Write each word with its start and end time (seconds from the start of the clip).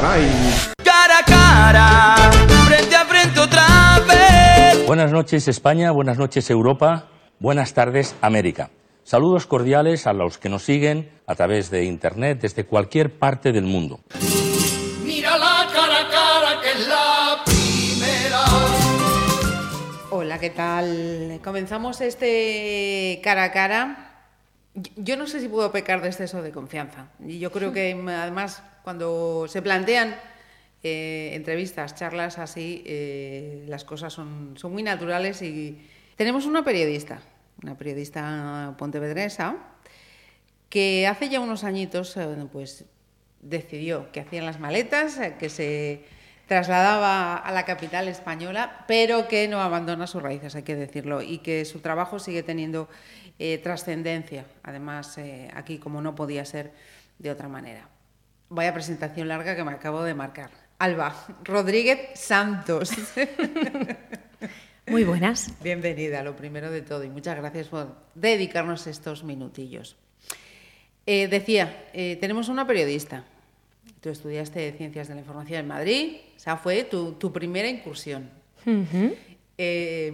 caray. 0.00 0.30
Cara 0.84 1.18
a 1.18 1.24
cara, 1.24 2.30
frente 2.66 2.94
a 2.94 3.04
frente 3.04 3.40
otra 3.40 4.00
vez. 4.06 4.86
Buenas 4.86 5.12
noches 5.12 5.48
España, 5.48 5.90
buenas 5.90 6.18
noches 6.18 6.48
Europa, 6.50 7.08
buenas 7.40 7.74
tardes 7.74 8.14
América. 8.20 8.70
Saludos 9.02 9.46
cordiales 9.46 10.06
a 10.06 10.12
los 10.12 10.38
que 10.38 10.48
nos 10.48 10.62
siguen 10.62 11.10
a 11.26 11.34
través 11.34 11.70
de 11.70 11.84
Internet 11.84 12.40
desde 12.42 12.64
cualquier 12.64 13.18
parte 13.18 13.52
del 13.52 13.64
mundo. 13.64 14.00
Mírala 15.02 15.66
cara 15.72 16.00
a 16.00 16.08
cara 16.08 16.60
que 16.60 16.70
es 16.70 16.88
la 16.88 17.42
primera. 17.44 18.44
Hola, 20.10 20.38
¿qué 20.38 20.50
tal? 20.50 21.40
Comenzamos 21.42 22.00
este 22.00 23.20
cara 23.24 23.44
a 23.44 23.52
cara. 23.52 24.07
Yo 24.96 25.16
no 25.16 25.26
sé 25.26 25.40
si 25.40 25.48
puedo 25.48 25.70
pecar 25.72 26.02
de 26.02 26.08
exceso 26.08 26.42
de 26.42 26.52
confianza. 26.52 27.08
Y 27.24 27.38
yo 27.38 27.50
creo 27.50 27.72
que 27.72 27.92
además 28.08 28.62
cuando 28.84 29.46
se 29.48 29.62
plantean 29.62 30.16
eh, 30.82 31.30
entrevistas, 31.34 31.94
charlas 31.94 32.38
así, 32.38 32.82
eh, 32.86 33.64
las 33.68 33.84
cosas 33.84 34.12
son, 34.12 34.54
son 34.56 34.72
muy 34.72 34.82
naturales 34.82 35.42
y 35.42 35.86
tenemos 36.16 36.46
una 36.46 36.64
periodista, 36.64 37.20
una 37.62 37.76
periodista 37.76 38.74
pontevedresa, 38.78 39.56
que 40.68 41.06
hace 41.06 41.28
ya 41.28 41.40
unos 41.40 41.64
añitos 41.64 42.16
eh, 42.16 42.26
pues 42.52 42.84
decidió 43.40 44.12
que 44.12 44.20
hacían 44.20 44.46
las 44.46 44.60
maletas, 44.60 45.18
que 45.38 45.48
se 45.48 46.04
trasladaba 46.48 47.36
a 47.36 47.52
la 47.52 47.64
capital 47.64 48.08
española, 48.08 48.84
pero 48.88 49.28
que 49.28 49.46
no 49.48 49.60
abandona 49.60 50.06
sus 50.06 50.22
raíces, 50.22 50.56
hay 50.56 50.62
que 50.62 50.74
decirlo, 50.74 51.20
y 51.20 51.38
que 51.38 51.66
su 51.66 51.80
trabajo 51.80 52.18
sigue 52.18 52.42
teniendo 52.42 52.88
eh, 53.38 53.58
trascendencia, 53.58 54.46
además 54.62 55.18
eh, 55.18 55.50
aquí 55.54 55.78
como 55.78 56.00
no 56.00 56.14
podía 56.14 56.44
ser 56.46 56.72
de 57.18 57.30
otra 57.30 57.48
manera. 57.48 57.88
Vaya 58.48 58.72
presentación 58.72 59.28
larga 59.28 59.54
que 59.54 59.62
me 59.62 59.72
acabo 59.72 60.02
de 60.02 60.14
marcar. 60.14 60.50
Alba 60.78 61.14
Rodríguez 61.44 62.18
Santos. 62.18 62.92
Muy 64.86 65.04
buenas. 65.04 65.52
Bienvenida, 65.62 66.22
lo 66.22 66.34
primero 66.34 66.70
de 66.70 66.80
todo, 66.80 67.04
y 67.04 67.10
muchas 67.10 67.36
gracias 67.36 67.68
por 67.68 67.94
dedicarnos 68.14 68.86
estos 68.86 69.22
minutillos. 69.22 69.96
Eh, 71.04 71.28
decía, 71.28 71.90
tenemos 71.92 72.48
una 72.48 72.66
periodista. 72.66 73.24
Tú 74.00 74.10
estudiaste 74.10 74.72
Ciencias 74.72 75.08
de 75.08 75.14
la 75.14 75.20
Información 75.20 75.60
en 75.60 75.68
Madrid, 75.68 76.16
o 76.36 76.38
sea, 76.38 76.56
fue 76.56 76.84
tu, 76.84 77.12
tu 77.12 77.32
primera 77.32 77.68
incursión. 77.68 78.30
Eh, 79.56 80.12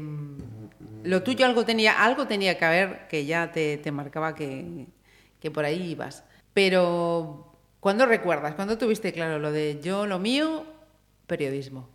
lo 1.02 1.22
tuyo 1.22 1.44
algo 1.44 1.64
tenía, 1.64 2.02
algo 2.02 2.26
tenía 2.26 2.56
que 2.56 2.64
haber 2.64 3.08
que 3.08 3.26
ya 3.26 3.52
te, 3.52 3.76
te 3.76 3.92
marcaba 3.92 4.34
que, 4.34 4.86
que 5.40 5.50
por 5.50 5.64
ahí 5.64 5.90
ibas. 5.90 6.24
Pero, 6.54 7.52
¿cuándo 7.80 8.06
recuerdas? 8.06 8.54
¿Cuándo 8.54 8.78
tuviste 8.78 9.12
claro 9.12 9.38
lo 9.38 9.52
de 9.52 9.80
yo, 9.82 10.06
lo 10.06 10.18
mío, 10.18 10.64
periodismo? 11.26 11.88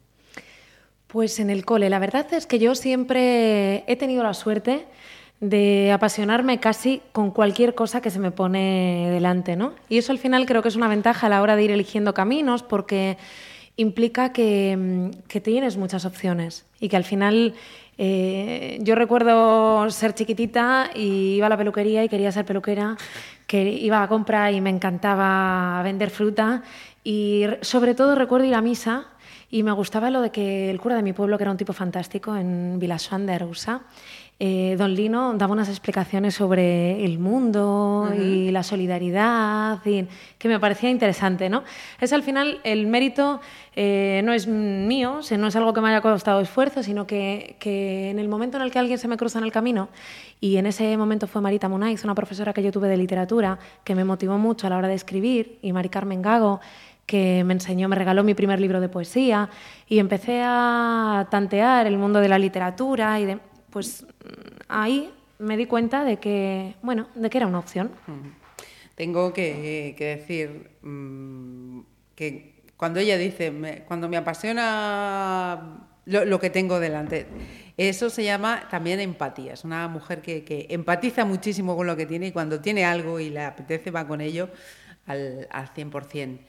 Pues 1.07 1.39
en 1.39 1.49
el 1.49 1.65
cole, 1.65 1.89
la 1.89 1.97
verdad 1.97 2.31
es 2.33 2.45
que 2.45 2.59
yo 2.59 2.75
siempre 2.75 3.83
he 3.87 3.95
tenido 3.95 4.21
la 4.21 4.35
suerte 4.35 4.85
de 5.39 5.91
apasionarme 5.93 6.59
casi 6.59 7.01
con 7.13 7.31
cualquier 7.31 7.73
cosa 7.73 8.01
que 8.01 8.09
se 8.11 8.19
me 8.19 8.31
pone 8.31 9.07
delante, 9.11 9.55
¿no? 9.55 9.73
Y 9.87 9.97
eso 9.97 10.11
al 10.11 10.17
final 10.17 10.45
creo 10.45 10.61
que 10.61 10.67
es 10.67 10.75
una 10.75 10.87
ventaja 10.89 11.27
a 11.27 11.29
la 11.29 11.41
hora 11.41 11.55
de 11.55 11.63
ir 11.63 11.71
eligiendo 11.71 12.13
caminos 12.13 12.61
porque 12.63 13.17
implica 13.77 14.33
que, 14.33 14.75
mm, 14.77 15.39
tienes 15.41 15.77
muchas 15.77 16.03
opciones 16.03 16.65
y 16.81 16.89
que 16.89 16.97
al 16.97 17.05
final 17.05 17.53
eh, 17.97 18.79
yo 18.81 18.95
recuerdo 18.95 19.89
ser 19.91 20.13
chiquitita 20.13 20.89
y 20.95 21.35
iba 21.35 21.47
a 21.47 21.49
la 21.49 21.57
peluquería 21.57 22.03
y 22.03 22.09
quería 22.09 22.31
ser 22.31 22.45
peluquera, 22.45 22.97
que 23.47 23.69
iba 23.71 24.03
a 24.03 24.07
compra 24.07 24.51
y 24.51 24.61
me 24.61 24.69
encantaba 24.69 25.81
vender 25.83 26.09
fruta 26.09 26.63
y 27.03 27.45
re- 27.47 27.59
sobre 27.61 27.95
todo 27.95 28.15
recuerdo 28.15 28.45
ir 28.45 28.55
a 28.55 28.61
misa 28.61 29.07
y 29.51 29.63
me 29.63 29.71
gustaba 29.71 30.11
lo 30.11 30.21
de 30.21 30.29
que 30.31 30.69
el 30.69 30.79
cura 30.79 30.95
de 30.95 31.03
mi 31.03 31.11
pueblo, 31.13 31.37
que 31.37 31.43
era 31.43 31.51
un 31.51 31.57
tipo 31.57 31.73
fantástico 31.73 32.35
en 32.35 32.77
Vilasoan 32.79 33.25
de 33.25 33.33
eh, 34.41 34.75
don 34.77 34.93
Lino 34.93 35.33
daba 35.33 35.51
unas 35.51 35.67
explicaciones 35.67 36.33
sobre 36.33 37.03
el 37.03 37.19
mundo 37.19 38.09
y 38.17 38.51
la 38.51 38.63
solidaridad, 38.63 39.85
y 39.85 40.07
que 40.37 40.47
me 40.47 40.59
parecía 40.61 40.89
interesante. 40.89 41.49
¿no? 41.49 41.65
Es 41.99 42.13
al 42.13 42.23
final 42.23 42.61
el 42.63 42.87
mérito 42.87 43.41
eh, 43.75 44.21
no 44.23 44.31
es 44.31 44.47
mío, 44.47 45.17
o 45.19 45.23
sea, 45.23 45.37
no 45.37 45.47
es 45.47 45.55
algo 45.57 45.73
que 45.73 45.81
me 45.81 45.89
haya 45.89 45.99
costado 45.99 46.39
esfuerzo, 46.39 46.83
sino 46.83 47.05
que, 47.05 47.57
que 47.59 48.11
en 48.11 48.17
el 48.17 48.29
momento 48.29 48.55
en 48.55 48.63
el 48.63 48.71
que 48.71 48.79
alguien 48.79 48.97
se 48.97 49.09
me 49.09 49.17
cruza 49.17 49.39
en 49.39 49.45
el 49.45 49.51
camino, 49.51 49.89
y 50.39 50.55
en 50.55 50.67
ese 50.67 50.95
momento 50.95 51.27
fue 51.27 51.41
Marita 51.41 51.67
Munaiz, 51.67 52.05
una 52.05 52.15
profesora 52.15 52.53
que 52.53 52.63
yo 52.63 52.71
tuve 52.71 52.87
de 52.87 52.95
literatura, 52.95 53.59
que 53.83 53.93
me 53.93 54.05
motivó 54.05 54.37
mucho 54.37 54.67
a 54.67 54.69
la 54.69 54.77
hora 54.77 54.87
de 54.87 54.95
escribir, 54.95 55.59
y 55.61 55.73
Mari 55.73 55.89
Carmen 55.89 56.21
Gago, 56.21 56.61
que 57.05 57.43
me 57.43 57.53
enseñó, 57.53 57.89
me 57.89 57.95
regaló 57.95 58.23
mi 58.23 58.35
primer 58.35 58.61
libro 58.61 58.79
de 58.79 58.87
poesía 58.87 59.49
y 59.87 59.97
empecé 59.97 60.43
a 60.45 61.27
tantear 61.31 61.87
el 61.87 61.97
mundo 61.97 62.19
de 62.19 62.29
la 62.29 62.37
literatura 62.37 63.19
y 63.19 63.25
de, 63.25 63.39
pues 63.71 64.05
ahí 64.67 65.11
me 65.37 65.57
di 65.57 65.65
cuenta 65.65 66.03
de 66.03 66.17
que, 66.17 66.75
bueno, 66.81 67.07
de 67.15 67.29
que 67.29 67.37
era 67.37 67.47
una 67.47 67.59
opción. 67.59 67.91
Tengo 68.95 69.31
que, 69.33 69.95
decir 69.97 70.71
mm, 70.81 71.79
que 72.15 72.63
cuando 72.75 72.99
ella 72.99 73.17
dice, 73.17 73.83
cuando 73.87 74.09
me 74.09 74.17
apasiona 74.17 75.87
lo, 76.05 76.39
que 76.39 76.49
tengo 76.49 76.79
delante, 76.79 77.27
eso 77.77 78.09
se 78.09 78.23
llama 78.23 78.67
también 78.69 78.99
empatía. 78.99 79.53
Es 79.53 79.63
una 79.63 79.87
mujer 79.87 80.21
que, 80.21 80.43
que 80.43 80.67
empatiza 80.69 81.23
muchísimo 81.25 81.75
con 81.77 81.87
lo 81.87 81.95
que 81.95 82.05
tiene 82.05 82.27
y 82.27 82.31
cuando 82.31 82.59
tiene 82.59 82.85
algo 82.85 83.19
y 83.19 83.29
le 83.29 83.43
apetece 83.43 83.91
va 83.91 84.07
con 84.07 84.21
ello 84.21 84.49
al, 85.05 85.47
al 85.51 85.73
100%. 85.73 86.39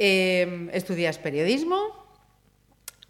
Eh, 0.00 0.70
estudias 0.72 1.18
periodismo, 1.18 2.08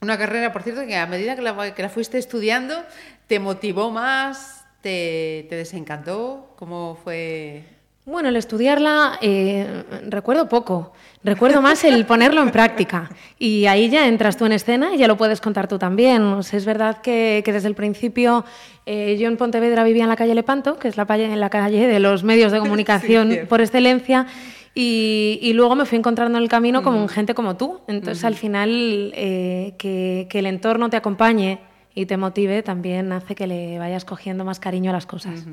una 0.01 0.17
carrera, 0.17 0.53
por 0.53 0.63
cierto, 0.63 0.87
que 0.87 0.97
a 0.97 1.07
medida 1.07 1.37
que 1.37 1.43
la, 1.43 1.75
que 1.75 1.83
la 1.83 1.89
fuiste 1.89 2.19
estudiando, 2.19 2.85
te 3.29 3.39
motivó 3.39 3.91
más, 3.91 4.67
te, 4.81 5.47
te 5.49 5.55
desencantó, 5.57 6.51
¿cómo 6.57 6.99
fue? 7.05 7.63
Bueno, 8.05 8.31
el 8.31 8.37
estudiarla 8.37 9.19
eh, 9.21 9.85
recuerdo 10.09 10.49
poco, 10.49 10.95
recuerdo 11.23 11.61
más 11.61 11.85
el 11.85 12.07
ponerlo 12.13 12.41
en 12.41 12.51
práctica. 12.51 13.11
Y 13.39 13.67
ahí 13.67 13.91
ya 13.91 14.09
entras 14.09 14.39
tú 14.39 14.47
en 14.47 14.53
escena 14.53 14.95
y 14.95 14.99
ya 14.99 15.07
lo 15.07 15.19
puedes 15.19 15.43
contar 15.43 15.69
tú 15.69 15.79
también. 15.79 16.23
O 16.23 16.43
sea, 16.43 16.57
es 16.57 16.65
verdad 16.65 17.03
que, 17.03 17.43
que 17.45 17.53
desde 17.53 17.69
el 17.69 17.75
principio 17.75 18.47
eh, 18.87 19.19
yo 19.21 19.29
en 19.29 19.37
Pontevedra 19.37 19.85
vivía 19.85 20.05
en 20.05 20.09
la 20.09 20.17
calle 20.17 20.35
Lepanto, 20.35 20.79
que 20.79 20.89
es 20.89 20.97
la, 20.97 21.05
calle- 21.07 21.31
en 21.31 21.39
la 21.41 21.51
calle 21.51 21.87
de 21.87 22.01
los 22.01 22.25
medios 22.25 22.51
de 22.51 22.61
comunicación 22.61 23.41
por 23.47 23.61
excelencia. 23.61 24.27
Y, 24.75 25.39
y 25.43 25.53
luego 25.53 25.75
me 25.75 25.85
fui 25.85 25.99
encontrando 25.99 26.39
en 26.39 26.45
el 26.45 26.49
camino 26.49 26.83
con 26.83 27.09
gente 27.11 27.35
como 27.35 27.57
tú. 27.59 27.81
Entonces, 27.89 28.25
al 28.25 28.37
final, 28.37 29.13
eh, 29.17 29.75
que, 29.77 30.27
que 30.31 30.39
el 30.39 30.47
entorno 30.47 30.89
te 30.89 30.97
acompañe 30.97 31.59
y 31.95 32.07
te 32.07 32.17
motive 32.17 32.63
también 32.63 33.13
hace 33.13 33.35
que 33.35 33.47
le 33.47 33.79
vayas 33.79 34.05
cogiendo 34.05 34.45
más 34.45 34.61
cariño 34.61 34.91
a 34.91 34.93
las 34.95 35.07
cosas. 35.07 35.45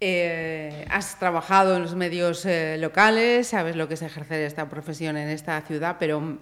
Eh, 0.00 0.86
has 0.90 1.18
trabajado 1.18 1.76
en 1.76 1.82
los 1.82 1.94
medios 1.96 2.46
eh, 2.46 2.76
locales, 2.78 3.48
sabes 3.48 3.74
lo 3.74 3.88
que 3.88 3.94
es 3.94 4.02
ejercer 4.02 4.42
esta 4.42 4.68
profesión 4.68 5.16
en 5.16 5.28
esta 5.28 5.60
ciudad, 5.62 5.96
pero 5.98 6.38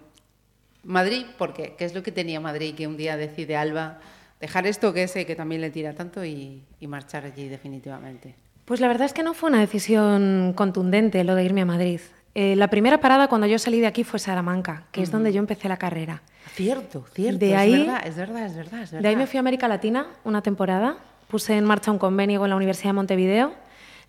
Madrid, 0.85 1.25
¿por 1.39 1.55
qué? 1.55 1.75
¿Qué 1.79 1.87
es 1.87 1.95
lo 1.95 2.03
que 2.03 2.13
tenía 2.13 2.39
Madrid 2.39 2.75
que 2.75 2.87
un 2.87 2.97
día 2.97 3.17
decide 3.17 3.57
Alba 3.57 3.99
dejar 4.41 4.67
esto 4.67 4.93
que 4.93 5.09
sé 5.09 5.25
que 5.25 5.35
también 5.35 5.63
le 5.63 5.71
tira 5.71 5.95
tanto 5.95 6.25
y, 6.25 6.63
y 6.79 6.87
marchar 6.87 7.25
allí 7.25 7.49
definitivamente? 7.49 8.35
Pues 8.67 8.81
la 8.81 8.89
verdad 8.89 9.07
es 9.07 9.13
que 9.13 9.23
no 9.23 9.33
fue 9.33 9.49
una 9.49 9.61
decisión 9.61 10.53
contundente 10.55 11.25
lo 11.25 11.35
de 11.35 11.45
irme 11.45 11.63
a 11.63 11.67
Madrid. 11.67 12.01
Eh, 12.39 12.55
la 12.55 12.69
primera 12.69 13.01
parada 13.01 13.29
cuando 13.29 13.47
yo 13.47 13.59
salí 13.59 13.81
de 13.81 13.87
aquí 13.87 14.05
fue 14.05 14.19
Salamanca, 14.19 14.83
que 14.93 15.01
es 15.03 15.11
donde 15.11 15.33
yo 15.33 15.39
empecé 15.39 15.71
la 15.71 15.79
carrera. 15.79 16.21
Cierto, 16.53 17.07
cierto, 17.15 17.39
De 17.39 17.53
es 17.53 17.57
ahí- 17.59 17.79
verdad, 17.87 18.07
es 18.07 18.15
verdad, 18.15 18.45
es 18.45 18.55
verdad, 18.55 18.83
es 18.83 18.91
verdad. 18.91 19.03
De 19.03 19.09
ahí 19.09 19.17
me 19.17 19.27
fui 19.27 19.39
a 19.39 19.41
América 19.41 19.69
Latina 19.69 20.07
una 20.23 20.43
temporada, 20.43 20.97
puse 21.29 21.57
en 21.57 21.65
marcha 21.65 21.91
un 21.91 21.99
convenio 21.99 22.39
con 22.39 22.51
la 22.51 22.57
Universidad 22.57 22.91
de 22.91 22.93
Montevideo, 22.93 23.55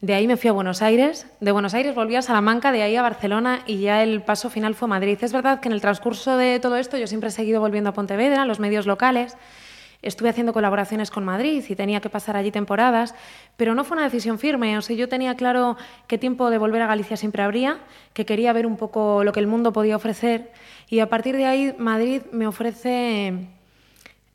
de 0.01 0.13
ahí 0.13 0.27
me 0.27 0.35
fui 0.35 0.49
a 0.49 0.51
Buenos 0.51 0.81
Aires, 0.81 1.25
de 1.39 1.51
Buenos 1.53 1.73
Aires 1.73 1.95
volví 1.95 2.17
a 2.17 2.21
Salamanca, 2.21 2.73
de 2.73 2.81
ahí 2.81 2.97
a 2.97 3.01
Barcelona 3.01 3.61
y 3.65 3.79
ya 3.79 4.03
el 4.03 4.21
paso 4.21 4.49
final 4.49 4.75
fue 4.75 4.89
Madrid. 4.89 5.17
Es 5.21 5.31
verdad 5.31 5.61
que 5.61 5.69
en 5.69 5.73
el 5.73 5.79
transcurso 5.79 6.35
de 6.35 6.59
todo 6.59 6.75
esto 6.75 6.97
yo 6.97 7.07
siempre 7.07 7.29
he 7.29 7.31
seguido 7.31 7.61
volviendo 7.61 7.91
a 7.91 7.93
Pontevedra, 7.93 8.41
a 8.41 8.45
los 8.45 8.59
medios 8.59 8.85
locales, 8.87 9.37
estuve 10.01 10.29
haciendo 10.29 10.53
colaboraciones 10.53 11.11
con 11.11 11.25
Madrid 11.25 11.63
y 11.67 11.75
tenía 11.75 12.01
que 12.01 12.09
pasar 12.09 12.37
allí 12.37 12.51
temporadas, 12.51 13.15
pero 13.57 13.75
no 13.75 13.83
fue 13.83 13.97
una 13.97 14.05
decisión 14.05 14.39
firme. 14.39 14.77
O 14.77 14.81
sea, 14.81 14.95
yo 14.95 15.09
tenía 15.09 15.35
claro 15.35 15.77
qué 16.07 16.17
tiempo 16.17 16.49
de 16.49 16.57
volver 16.57 16.81
a 16.81 16.87
Galicia 16.87 17.17
siempre 17.17 17.43
habría, 17.43 17.79
que 18.13 18.25
quería 18.25 18.53
ver 18.53 18.65
un 18.65 18.77
poco 18.77 19.23
lo 19.23 19.31
que 19.31 19.39
el 19.39 19.47
mundo 19.47 19.73
podía 19.73 19.95
ofrecer 19.95 20.51
y 20.89 20.99
a 20.99 21.09
partir 21.09 21.35
de 21.35 21.45
ahí 21.45 21.75
Madrid 21.77 22.21
me 22.31 22.47
ofrece 22.47 23.33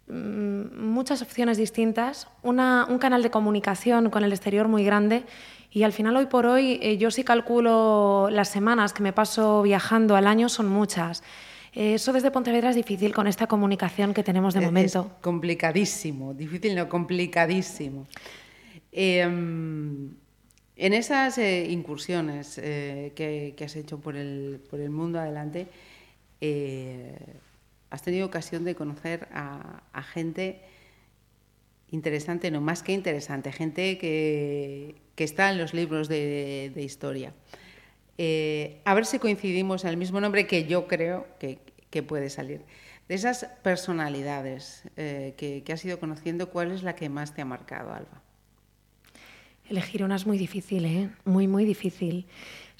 mm, 0.08 0.78
muchas 0.78 1.22
opciones 1.22 1.56
distintas, 1.56 2.28
un 2.42 2.98
canal 2.98 3.22
de 3.22 3.30
comunicación 3.30 4.10
con 4.10 4.24
el 4.24 4.32
exterior 4.32 4.68
muy 4.68 4.84
grande 4.84 5.24
y 5.70 5.84
al 5.84 5.92
final 5.92 6.16
hoy 6.16 6.26
por 6.26 6.44
hoy 6.46 6.78
eh, 6.82 6.98
yo 6.98 7.10
sí 7.10 7.24
calculo 7.24 8.28
las 8.30 8.48
semanas 8.48 8.92
que 8.92 9.02
me 9.02 9.14
paso 9.14 9.62
viajando 9.62 10.16
al 10.16 10.26
año 10.26 10.50
son 10.50 10.68
muchas. 10.68 11.22
Eso 11.74 12.12
desde 12.12 12.30
Pontevedra 12.30 12.70
es 12.70 12.76
difícil 12.76 13.14
con 13.14 13.26
esta 13.26 13.46
comunicación 13.46 14.12
que 14.12 14.22
tenemos 14.22 14.52
de 14.54 14.60
Es- 14.60 14.66
momento. 14.66 15.00
Es 15.16 15.22
complicadísimo, 15.22 16.34
difícil 16.34 16.74
no, 16.74 16.88
complicadísimo. 16.88 18.06
Eh, 18.92 19.22
En 20.76 20.94
esas 20.94 21.36
eh, 21.38 21.66
incursiones 21.70 22.58
eh, 22.58 23.12
que, 23.14 23.54
que 23.56 23.64
has 23.64 23.76
hecho 23.76 24.00
por 24.00 24.16
el, 24.16 24.58
por 24.70 24.80
el 24.80 24.90
mundo 24.90 25.20
adelante, 25.20 25.68
eh, 26.40 27.14
has 27.90 28.02
tenido 28.02 28.26
ocasión 28.26 28.64
de 28.64 28.74
conocer 28.74 29.28
a, 29.32 29.82
a 29.92 30.02
gente 30.02 30.60
interesante, 31.90 32.50
no 32.50 32.60
más 32.62 32.82
que 32.82 32.92
interesante, 32.94 33.52
gente 33.52 33.98
que, 33.98 34.96
que 35.14 35.24
está 35.24 35.50
en 35.52 35.58
los 35.58 35.72
libros 35.74 36.08
de, 36.08 36.72
de 36.74 36.82
historia. 36.82 37.32
Eh, 38.18 38.80
a 38.84 38.94
ver 38.94 39.06
si 39.06 39.18
coincidimos 39.18 39.84
en 39.84 39.90
el 39.90 39.96
mismo 39.96 40.20
nombre 40.20 40.46
que 40.46 40.66
yo 40.66 40.86
creo 40.86 41.26
que, 41.38 41.58
que 41.90 42.02
puede 42.02 42.30
salir. 42.30 42.62
De 43.08 43.14
esas 43.14 43.46
personalidades 43.62 44.84
eh, 44.96 45.34
que, 45.36 45.62
que 45.64 45.72
has 45.72 45.84
ido 45.84 45.98
conociendo, 45.98 46.50
¿cuál 46.50 46.72
es 46.72 46.82
la 46.82 46.94
que 46.94 47.08
más 47.08 47.34
te 47.34 47.42
ha 47.42 47.44
marcado, 47.44 47.92
Alba? 47.92 48.22
Elegir 49.68 50.04
una 50.04 50.16
es 50.16 50.26
muy 50.26 50.38
difícil, 50.38 50.84
¿eh? 50.84 51.10
Muy, 51.24 51.48
muy 51.48 51.64
difícil. 51.64 52.26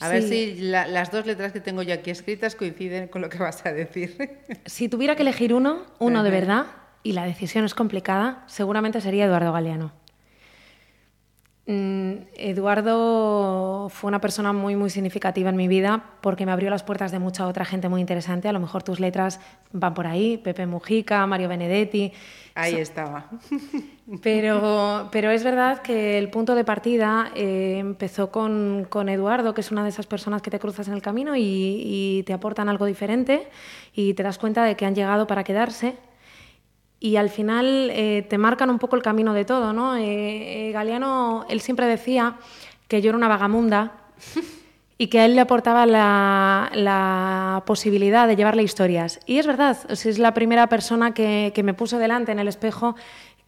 A 0.01 0.09
ver 0.09 0.23
si 0.23 0.55
la, 0.57 0.87
las 0.87 1.13
dos 1.13 1.27
letras 1.27 1.53
que 1.53 1.61
tengo 1.61 1.83
yo 1.83 1.95
aquí 1.95 2.11
escritas 2.11 2.57
coinciden 2.57 3.09
con 3.09 3.23
lo 3.23 3.29
que 3.29 3.39
vas 3.39 3.65
a 3.65 3.73
decir. 3.73 4.17
Si 4.67 4.89
tuviera 4.89 5.17
que 5.17 5.23
elegir 5.23 5.55
uno, 5.55 5.87
uno 5.99 6.23
de 6.23 6.31
verdad, 6.31 6.67
y 7.03 7.13
la 7.13 7.25
decisión 7.25 7.65
es 7.65 7.75
complicada, 7.75 8.45
seguramente 8.47 9.01
sería 9.01 9.27
Eduardo 9.27 9.53
Galeano. 9.53 9.93
Mm, 11.65 12.15
Eduardo 12.35 13.89
fue 13.89 14.09
una 14.09 14.21
persona 14.21 14.53
muy, 14.53 14.75
muy 14.75 14.91
significativa 14.91 15.49
en 15.49 15.55
mi 15.55 15.69
vida 15.69 16.03
porque 16.21 16.45
me 16.45 16.51
abrió 16.51 16.71
las 16.71 16.83
puertas 16.83 17.13
de 17.13 17.21
mucha 17.21 17.47
otra 17.47 17.65
gente 17.65 17.89
muy 17.89 18.01
interesante. 18.01 18.49
A 18.49 18.53
lo 18.53 18.59
mejor 18.59 18.83
tus 18.83 18.99
letras 18.99 19.39
van 19.71 19.95
por 19.95 20.09
ahí, 20.09 20.39
Pepe 20.39 20.67
Mujica, 20.67 21.25
Mario 21.27 21.49
Benedetti. 21.49 22.13
Ahí 22.57 22.75
estaba. 22.75 23.31
Pero, 24.23 25.09
pero 25.11 25.31
es 25.31 25.43
verdad 25.43 25.81
que 25.81 26.19
el 26.19 26.29
punto 26.29 26.55
de 26.55 26.65
partida 26.65 27.31
eh, 27.35 27.79
empezó 27.79 28.31
con, 28.31 28.85
con, 28.91 29.09
Eduardo, 29.09 29.55
que 29.55 29.63
es 29.63 29.71
una 29.71 29.85
de 29.85 29.89
esas 29.89 30.07
personas 30.07 30.43
que 30.43 30.51
te 30.51 30.59
cruzas 30.59 30.89
en 30.89 30.93
el 30.93 31.01
camino 31.01 31.35
y, 31.35 31.41
y 31.41 32.23
te 32.25 32.35
aportan 32.35 32.69
algo 32.69 32.85
diferente 32.85 33.49
y 33.95 34.13
te 34.13 34.23
das 34.23 34.39
cuenta 34.39 34.65
de 34.65 34.77
que 34.77 34.85
han 34.85 34.95
llegado 34.95 35.27
para 35.27 35.45
quedarse 35.45 35.97
y 37.03 37.17
al 37.17 37.31
final 37.31 37.91
eh, 37.93 38.25
te 38.31 38.39
marcan 38.39 38.71
un 38.71 38.79
poco 38.79 38.95
el 38.95 39.03
camino 39.03 39.35
de 39.35 39.45
todo, 39.45 39.73
¿no? 39.73 39.97
Eh, 39.97 40.69
eh, 40.69 40.73
Galeano, 40.73 41.45
él 41.49 41.61
siempre 41.61 41.87
decía 41.87 42.37
que 42.87 43.03
yo 43.03 43.09
era 43.09 43.19
una 43.19 43.27
vagamunda 43.27 43.91
y 44.99 45.09
que 45.09 45.19
a 45.19 45.25
él 45.25 45.35
le 45.35 45.41
aportaba 45.41 45.85
la, 45.85 46.71
la, 46.75 47.65
posibilidad 47.67 48.29
de 48.29 48.37
llevarle 48.37 48.63
historias. 48.63 49.19
Y 49.27 49.39
es 49.39 49.49
verdad, 49.49 49.77
es 49.91 50.19
la 50.21 50.33
primera 50.33 50.69
persona 50.69 51.13
que, 51.13 51.51
que 51.53 51.65
me 51.65 51.75
puso 51.75 51.99
delante 51.99 52.31
en 52.31 52.39
el 52.39 52.47
espejo 52.47 52.95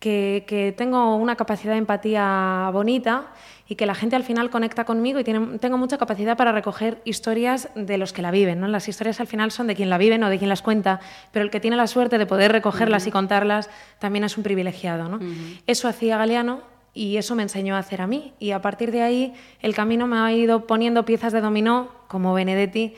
que, 0.01 0.45
que, 0.49 0.75
tengo 0.77 1.15
una 1.15 1.37
capacidad 1.37 1.75
de 1.75 1.79
empatía 1.79 2.71
bonita 2.73 3.29
y 3.67 3.77
que 3.77 3.87
la 3.87 3.95
gente 3.95 4.17
al 4.17 4.25
final 4.25 4.51
conecta 4.51 4.85
conmigo 4.85 5.19
y 5.19 5.25
tiene, 5.25 5.59
tengo 5.59 5.79
mucha 5.79 5.97
capacidad 5.97 6.37
para 6.37 6.53
recoger 6.53 7.01
historias 7.05 7.71
de 7.75 7.97
los 7.97 8.13
que 8.13 8.21
la 8.23 8.31
viven. 8.31 8.61
¿no? 8.61 8.69
Las 8.69 8.89
historias 8.89 9.21
al 9.21 9.27
final 9.27 9.51
son 9.51 9.67
de 9.67 9.75
quien 9.75 9.89
la 9.89 9.99
vive, 9.99 10.19
no 10.19 10.29
de 10.29 10.39
quien 10.39 10.51
las 10.51 10.63
cuenta, 10.63 11.01
pero 11.33 11.45
el 11.45 11.51
que 11.51 11.61
tiene 11.61 11.77
la 11.77 11.87
suerte 11.87 12.19
de 12.19 12.27
poder 12.27 12.53
recogerlas 12.53 13.05
uh 13.05 13.07
-huh. 13.07 13.09
y 13.09 13.13
contarlas 13.13 13.71
también 13.99 14.25
es 14.25 14.37
un 14.37 14.43
privilegiado. 14.43 15.09
¿no? 15.09 15.17
Uh 15.17 15.21
-huh. 15.21 15.61
Eso 15.67 15.89
hacía 15.89 16.19
Galeano 16.19 16.61
y 16.93 17.17
eso 17.17 17.35
me 17.35 17.43
enseñó 17.43 17.75
a 17.75 17.79
hacer 17.79 18.03
a 18.03 18.07
mí. 18.07 18.35
Y 18.39 18.51
a 18.51 18.61
partir 18.61 18.93
de 18.93 19.03
ahí 19.03 19.33
el 19.61 19.75
camino 19.75 20.07
me 20.07 20.19
ha 20.19 20.33
ido 20.33 20.67
poniendo 20.67 21.05
piezas 21.05 21.33
de 21.33 21.41
dominó, 21.41 21.89
como 22.09 22.35
Benedetti, 22.35 22.95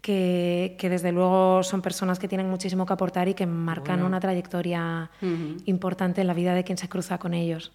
que, 0.00 0.76
que, 0.78 0.88
desde 0.88 1.12
luego 1.12 1.62
son 1.62 1.82
personas 1.82 2.18
que 2.18 2.28
tienen 2.28 2.48
muchísimo 2.48 2.86
que 2.86 2.92
aportar 2.92 3.28
y 3.28 3.34
que 3.34 3.46
marcan 3.46 3.96
bueno. 3.96 4.06
una 4.06 4.20
trayectoria 4.20 5.10
uh 5.20 5.26
-huh. 5.26 5.62
importante 5.66 6.20
en 6.20 6.26
la 6.26 6.34
vida 6.34 6.54
de 6.54 6.64
quien 6.64 6.78
se 6.78 6.88
cruza 6.88 7.18
con 7.18 7.34
ellos. 7.34 7.72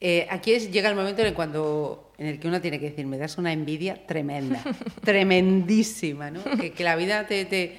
Eh, 0.00 0.26
aquí 0.30 0.52
es, 0.52 0.70
llega 0.70 0.90
el 0.90 0.94
momento 0.94 1.22
en 1.22 1.28
el, 1.28 1.34
cuando, 1.34 2.12
en 2.18 2.26
el 2.26 2.38
que 2.38 2.48
uno 2.48 2.60
tiene 2.60 2.78
que 2.78 2.90
decir, 2.90 3.06
me 3.06 3.16
das 3.16 3.38
una 3.38 3.52
envidia 3.52 4.06
tremenda, 4.06 4.62
tremendísima, 5.04 6.30
¿no? 6.30 6.44
que, 6.44 6.72
que, 6.72 6.84
la 6.84 6.96
vida 6.96 7.26
te, 7.26 7.46
te, 7.46 7.78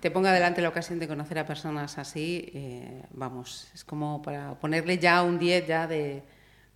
te, 0.00 0.10
ponga 0.10 0.32
delante 0.32 0.62
la 0.62 0.68
ocasión 0.68 0.98
de 0.98 1.06
conocer 1.06 1.38
a 1.38 1.46
personas 1.46 1.96
así, 1.96 2.50
eh, 2.54 3.02
vamos, 3.10 3.68
es 3.72 3.84
como 3.84 4.20
para 4.20 4.58
ponerle 4.58 4.98
ya 4.98 5.22
un 5.22 5.38
10 5.38 5.66
ya 5.66 5.86
de, 5.86 6.22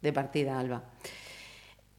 de 0.00 0.12
partida, 0.12 0.60
Alba. 0.60 0.84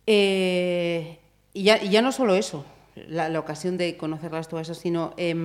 Eh, 0.08 1.20
y, 1.54 1.64
ya, 1.64 1.84
y 1.84 1.90
ya 1.90 2.02
no 2.02 2.14
solo 2.14 2.36
eso, 2.36 2.66
la, 2.96 3.28
la, 3.28 3.40
ocasión 3.40 3.78
de 3.78 3.98
conocerlas 3.98 4.48
todo 4.48 4.62
eso, 4.62 4.74
sino 4.74 5.14
eh, 5.18 5.36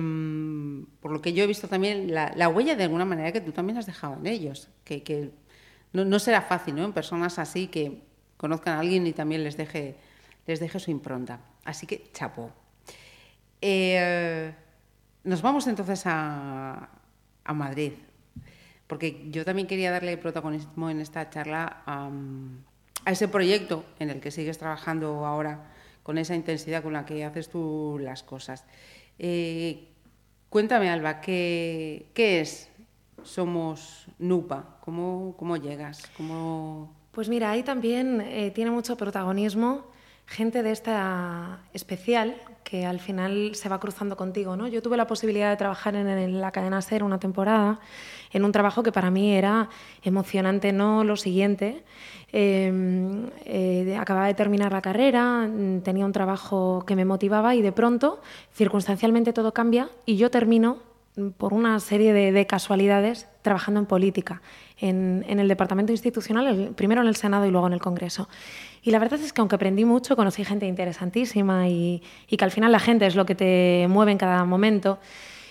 por 1.01 1.11
lo 1.11 1.21
que 1.21 1.33
yo 1.33 1.43
he 1.43 1.47
visto 1.47 1.67
también 1.67 2.13
la, 2.13 2.31
la, 2.35 2.47
huella 2.47 2.75
de 2.75 2.83
alguna 2.83 3.05
manera 3.05 3.31
que 3.31 3.41
tú 3.41 3.51
también 3.51 3.77
has 3.77 3.85
dejado 3.85 4.15
en 4.15 4.25
ellos, 4.25 4.69
que, 4.85 5.03
que 5.03 5.31
no, 6.03 6.19
será 6.19 6.41
fácil, 6.41 6.75
¿no? 6.75 6.83
En 6.83 6.93
personas 6.93 7.39
así 7.39 7.67
que 7.67 8.01
conozcan 8.37 8.75
a 8.75 8.79
alguien 8.79 9.07
y 9.07 9.13
también 9.13 9.43
les 9.43 9.55
deje, 9.55 9.95
les 10.45 10.59
deje 10.59 10.79
su 10.79 10.91
impronta. 10.91 11.39
Así 11.63 11.87
que, 11.87 12.11
chapo. 12.11 12.51
Eh, 13.61 14.53
nos 15.23 15.41
vamos 15.41 15.67
entonces 15.67 16.03
a, 16.05 16.89
Madrid, 17.53 17.93
porque 18.87 19.27
yo 19.29 19.45
también 19.45 19.67
quería 19.67 19.91
darle 19.91 20.17
protagonismo 20.17 20.89
en 20.89 20.99
esta 20.99 21.29
charla 21.29 21.83
a, 21.85 22.09
a 23.05 23.11
ese 23.11 23.27
proyecto 23.27 23.85
en 23.99 24.09
el 24.09 24.19
que 24.19 24.31
sigues 24.31 24.57
trabajando 24.57 25.25
ahora 25.25 25.71
con 26.05 26.19
esa 26.19 26.35
intensidad 26.35 26.83
con 26.83 26.93
la 26.93 27.03
que 27.03 27.25
haces 27.25 27.49
tú 27.49 27.97
las 27.99 28.21
cosas. 28.21 28.63
Eh, 29.17 29.87
cuéntame, 30.49 30.89
Alba, 30.91 31.19
¿qué, 31.19 32.11
qué 32.13 32.41
es 32.41 32.69
Somos 33.23 34.07
NUPA? 34.19 34.79
¿Cómo, 34.81 35.35
cómo 35.37 35.57
llegas? 35.57 36.09
¿Cómo... 36.17 36.93
Pues 37.11 37.29
mira, 37.29 37.51
ahí 37.51 37.63
también 37.63 38.21
eh, 38.21 38.51
tiene 38.51 38.71
mucho 38.71 38.97
protagonismo 38.97 39.85
gente 40.27 40.63
de 40.63 40.71
esta 40.71 41.59
especial 41.73 42.35
que 42.63 42.85
al 42.85 42.99
final 42.99 43.53
se 43.53 43.69
va 43.69 43.79
cruzando 43.79 44.17
contigo. 44.17 44.55
¿no? 44.55 44.67
Yo 44.67 44.81
tuve 44.81 44.97
la 44.97 45.05
posibilidad 45.05 45.51
de 45.51 45.55
trabajar 45.55 45.95
en, 45.95 46.41
la 46.41 46.51
cadena 46.51 46.81
SER 46.81 47.03
una 47.03 47.19
temporada, 47.19 47.79
en 48.31 48.43
un 48.43 48.51
trabajo 48.51 48.81
que 48.81 48.91
para 48.91 49.11
mí 49.11 49.33
era 49.33 49.69
emocionante, 50.01 50.73
no 50.73 51.03
lo 51.03 51.15
siguiente. 51.15 51.83
Eh, 52.33 53.29
eh, 53.45 53.95
acababa 53.99 54.27
de 54.27 54.33
terminar 54.33 54.73
la 54.73 54.81
carrera, 54.81 55.47
tenía 55.83 56.05
un 56.05 56.11
trabajo 56.11 56.83
que 56.87 56.95
me 56.95 57.05
motivaba 57.05 57.53
y 57.53 57.61
de 57.61 57.71
pronto, 57.71 58.19
circunstancialmente, 58.51 59.31
todo 59.31 59.53
cambia 59.53 59.89
y 60.05 60.17
yo 60.17 60.31
termino 60.31 60.79
por 61.37 61.53
una 61.53 61.79
serie 61.79 62.13
de, 62.13 62.31
de 62.31 62.45
casualidades 62.45 63.27
trabajando 63.41 63.79
en 63.79 63.85
política, 63.85 64.41
en, 64.79 65.23
el 65.27 65.47
departamento 65.47 65.91
institucional, 65.91 66.73
primero 66.75 67.01
en 67.01 67.07
el 67.07 67.15
Senado 67.15 67.45
y 67.45 67.51
luego 67.51 67.67
en 67.67 67.73
el 67.73 67.79
Congreso. 67.79 68.27
Y 68.81 68.91
la 68.91 68.99
verdad 68.99 69.19
es 69.19 69.33
que 69.33 69.41
aunque 69.41 69.55
aprendí 69.55 69.85
mucho, 69.85 70.15
conocí 70.15 70.43
gente 70.43 70.65
interesantísima 70.65 71.67
y 71.69 72.01
que 72.27 72.43
al 72.43 72.51
final 72.51 72.71
la 72.71 72.79
gente 72.79 73.05
es 73.05 73.15
lo 73.15 73.25
que 73.25 73.35
te 73.35 73.87
mueve 73.87 74.11
en 74.11 74.17
cada 74.17 74.43
momento, 74.45 74.99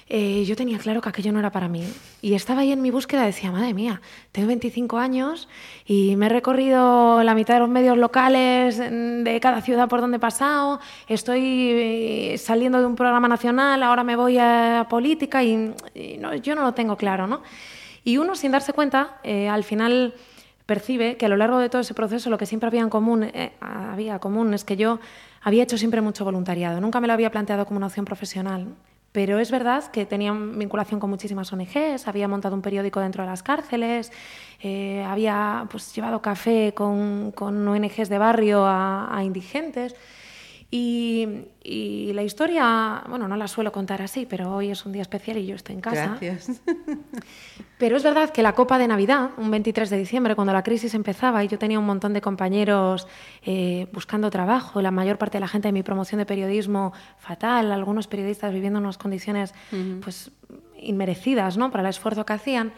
eh, 0.08 0.44
yo 0.44 0.56
tenía 0.56 0.78
claro 0.78 1.00
que 1.00 1.08
aquello 1.08 1.32
no 1.32 1.38
era 1.38 1.50
para 1.50 1.68
mí. 1.68 1.84
Y 2.20 2.34
estaba 2.34 2.60
ahí 2.60 2.72
en 2.72 2.82
mi 2.82 2.90
búsqueda, 2.90 3.24
decía, 3.24 3.50
madre 3.50 3.74
mía, 3.74 4.00
tengo 4.32 4.48
25 4.48 4.98
años 4.98 5.48
y 5.86 6.16
me 6.16 6.26
he 6.26 6.28
recorrido 6.28 7.22
la 7.22 7.34
mitad 7.34 7.54
de 7.54 7.60
los 7.60 7.68
medios 7.68 7.96
locales 7.96 8.78
de 8.78 9.38
cada 9.40 9.60
ciudad 9.62 9.88
por 9.88 10.00
donde 10.00 10.16
he 10.18 10.20
pasado, 10.20 10.80
estoy 11.08 11.42
eh, 11.42 12.36
saliendo 12.38 12.80
de 12.80 12.86
un 12.86 12.96
programa 12.96 13.28
nacional, 13.28 13.82
ahora 13.82 14.04
me 14.04 14.16
voy 14.16 14.38
a 14.38 14.86
política 14.90 15.42
y, 15.42 15.74
y 15.94 16.16
no, 16.18 16.34
yo 16.34 16.54
no 16.54 16.62
lo 16.62 16.74
tengo 16.74 16.96
claro, 16.96 17.26
¿no? 17.26 17.42
Y 18.04 18.18
uno, 18.18 18.36
sin 18.36 18.52
darse 18.52 18.72
cuenta, 18.74 19.18
eh, 19.22 19.48
al 19.48 19.64
final 19.64 20.14
percibe 20.66 21.16
que 21.16 21.26
a 21.26 21.28
lo 21.28 21.36
largo 21.36 21.58
de 21.58 21.68
todo 21.68 21.80
ese 21.80 21.94
proceso 21.94 22.30
lo 22.30 22.38
que 22.38 22.46
siempre 22.46 22.66
había 22.66 22.82
en 22.82 22.90
común, 22.90 23.24
eh, 23.24 23.52
había 23.60 24.18
común 24.18 24.54
es 24.54 24.64
que 24.64 24.76
yo 24.76 25.00
había 25.42 25.62
hecho 25.62 25.78
siempre 25.78 26.00
mucho 26.00 26.24
voluntariado, 26.24 26.80
nunca 26.80 27.00
me 27.00 27.06
lo 27.06 27.12
había 27.14 27.30
planteado 27.30 27.66
como 27.66 27.78
una 27.78 27.86
opción 27.86 28.04
profesional. 28.04 28.68
Pero 29.14 29.38
es 29.38 29.52
verdad 29.52 29.92
que 29.92 30.06
tenía 30.06 30.32
vinculación 30.32 30.98
con 30.98 31.08
muchísimas 31.08 31.52
ONGs, 31.52 32.08
había 32.08 32.26
montado 32.26 32.56
un 32.56 32.62
periódico 32.62 32.98
dentro 32.98 33.22
de 33.22 33.30
las 33.30 33.44
cárceles, 33.44 34.10
eh, 34.60 35.04
había 35.06 35.68
pues, 35.70 35.94
llevado 35.94 36.20
café 36.20 36.72
con, 36.74 37.30
con, 37.30 37.68
ONGs 37.68 38.08
de 38.08 38.18
barrio 38.18 38.66
a 38.66 39.20
indigentes. 39.22 39.94
Y, 40.76 41.28
y, 41.62 42.12
la 42.14 42.24
historia, 42.24 43.04
bueno, 43.08 43.28
no 43.28 43.36
la 43.36 43.46
suelo 43.46 43.70
contar 43.70 44.02
así, 44.02 44.26
pero 44.28 44.52
hoy 44.56 44.72
es 44.72 44.84
un 44.84 44.90
día 44.90 45.02
especial 45.02 45.38
y 45.38 45.46
yo 45.46 45.54
estoy 45.54 45.76
en 45.76 45.80
casa. 45.80 46.18
Gracias. 46.20 46.62
Pero 47.78 47.96
es 47.96 48.02
verdad 48.02 48.30
que 48.30 48.42
la 48.42 48.54
copa 48.54 48.76
de 48.76 48.88
Navidad, 48.88 49.30
un 49.36 49.52
23 49.52 49.88
de 49.88 49.98
diciembre, 49.98 50.34
cuando 50.34 50.52
la 50.52 50.64
crisis 50.64 50.94
empezaba 50.94 51.44
y 51.44 51.48
yo 51.48 51.60
tenía 51.60 51.78
un 51.78 51.86
montón 51.86 52.12
de 52.12 52.20
compañeros 52.20 53.06
eh, 53.44 53.86
buscando 53.92 54.30
trabajo, 54.30 54.82
la 54.82 54.90
mayor 54.90 55.16
parte 55.16 55.36
de 55.36 55.42
la 55.42 55.48
gente 55.48 55.68
de 55.68 55.72
mi 55.72 55.84
promoción 55.84 56.18
de 56.18 56.26
periodismo 56.26 56.92
fatal, 57.18 57.70
algunos 57.70 58.08
periodistas 58.08 58.52
viviendo 58.52 58.80
en 58.80 58.86
unas 58.86 58.98
condiciones 58.98 59.54
uh 59.70 59.76
-huh. 59.76 60.00
pues 60.00 60.32
inmerecidas 60.76 61.56
¿no? 61.56 61.70
para 61.70 61.84
el 61.84 61.90
esfuerzo 61.90 62.26
que 62.26 62.32
hacían. 62.32 62.72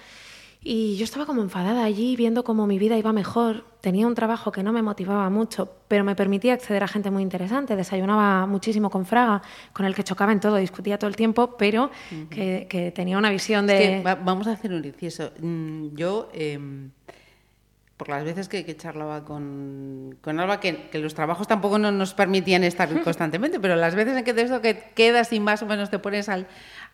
Y 0.69 0.97
yo 0.97 1.05
estaba 1.05 1.27
como 1.27 1.43
enfadada 1.43 1.85
allí, 1.85 2.17
viendo 2.17 2.43
cómo 2.43 2.67
mi 2.67 2.77
vida 2.77 2.99
iba 2.99 3.13
mejor. 3.13 3.63
Tenía 3.81 4.05
un 4.05 4.17
trabajo 4.17 4.51
que 4.51 4.65
no 4.65 4.73
me 4.73 4.83
motivaba 4.83 5.31
mucho, 5.31 5.71
pero 5.87 6.03
me 6.03 6.17
permitía 6.17 6.55
acceder 6.55 6.83
a 6.83 6.89
gente 6.89 7.09
muy 7.09 7.23
interesante. 7.23 7.77
Desayunaba 7.77 8.47
muchísimo 8.47 8.91
con 8.91 9.07
Fraga, 9.07 9.43
con 9.73 9.87
el 9.87 9.95
que 9.95 10.03
chocaba 10.03 10.33
en 10.33 10.41
todo, 10.41 10.57
discutía 10.57 10.99
todo 10.99 11.07
el 11.07 11.15
tiempo, 11.15 11.57
pero 11.57 11.85
uh 11.85 12.15
-huh. 12.15 12.29
que, 12.31 12.67
que, 12.69 12.91
tenía 12.91 13.17
una 13.17 13.31
visión 13.31 13.69
de... 13.69 13.75
Es 13.75 13.91
que 13.99 14.03
va, 14.03 14.17
vamos 14.17 14.49
a 14.49 14.55
hacer 14.55 14.73
un 14.73 14.85
inciso. 14.85 15.31
Mm, 15.39 15.95
yo... 15.95 16.31
Eh, 16.35 16.59
por 17.97 18.09
las 18.11 18.25
veces 18.25 18.49
que, 18.49 18.65
que 18.65 18.77
charlaba 18.77 19.25
con, 19.25 20.19
con 20.21 20.39
Alba, 20.39 20.61
que, 20.61 20.89
que 20.91 20.99
los 20.99 21.15
trabajos 21.15 21.49
tampoco 21.49 21.79
no 21.79 21.91
nos 21.93 22.13
permitían 22.15 22.63
estar 22.65 22.89
constantemente, 23.05 23.59
pero 23.59 23.75
las 23.77 23.95
veces 23.95 24.17
en 24.19 24.25
que 24.25 24.33
de 24.35 24.43
eso 24.43 24.61
que 24.61 24.91
quedas 24.95 25.33
y 25.33 25.41
más 25.41 25.63
o 25.63 25.67
menos 25.67 25.89
te 25.91 25.99
pones 25.99 26.29
al, 26.29 26.47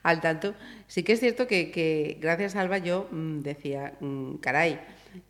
al 0.05 0.21
tanto, 0.21 0.55
sí 0.87 1.03
que 1.03 1.13
es 1.15 1.21
cierto 1.21 1.47
que, 1.47 1.71
que 1.73 2.19
gracias 2.21 2.55
a 2.57 2.61
Alba 2.61 2.79
yo 2.79 3.09
mm, 3.11 3.41
decía, 3.41 3.95
mm, 4.01 4.35
caray, 4.37 4.81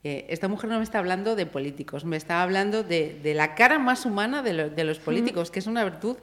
eh, 0.05 0.26
esta 0.29 0.47
mujer 0.47 0.71
no 0.71 0.76
me 0.79 0.85
está 0.85 0.99
hablando 0.99 1.35
de 1.37 1.47
políticos, 1.47 2.05
me 2.05 2.17
está 2.17 2.43
hablando 2.43 2.83
de, 2.85 3.19
de 3.23 3.35
la 3.35 3.55
cara 3.55 3.79
más 3.79 4.05
humana 4.07 4.43
de, 4.43 4.52
lo- 4.52 4.71
de 4.71 4.85
los 4.85 4.99
políticos, 5.00 5.50
que 5.50 5.59
es 5.59 5.67
una 5.67 5.83
virtud 5.85 6.17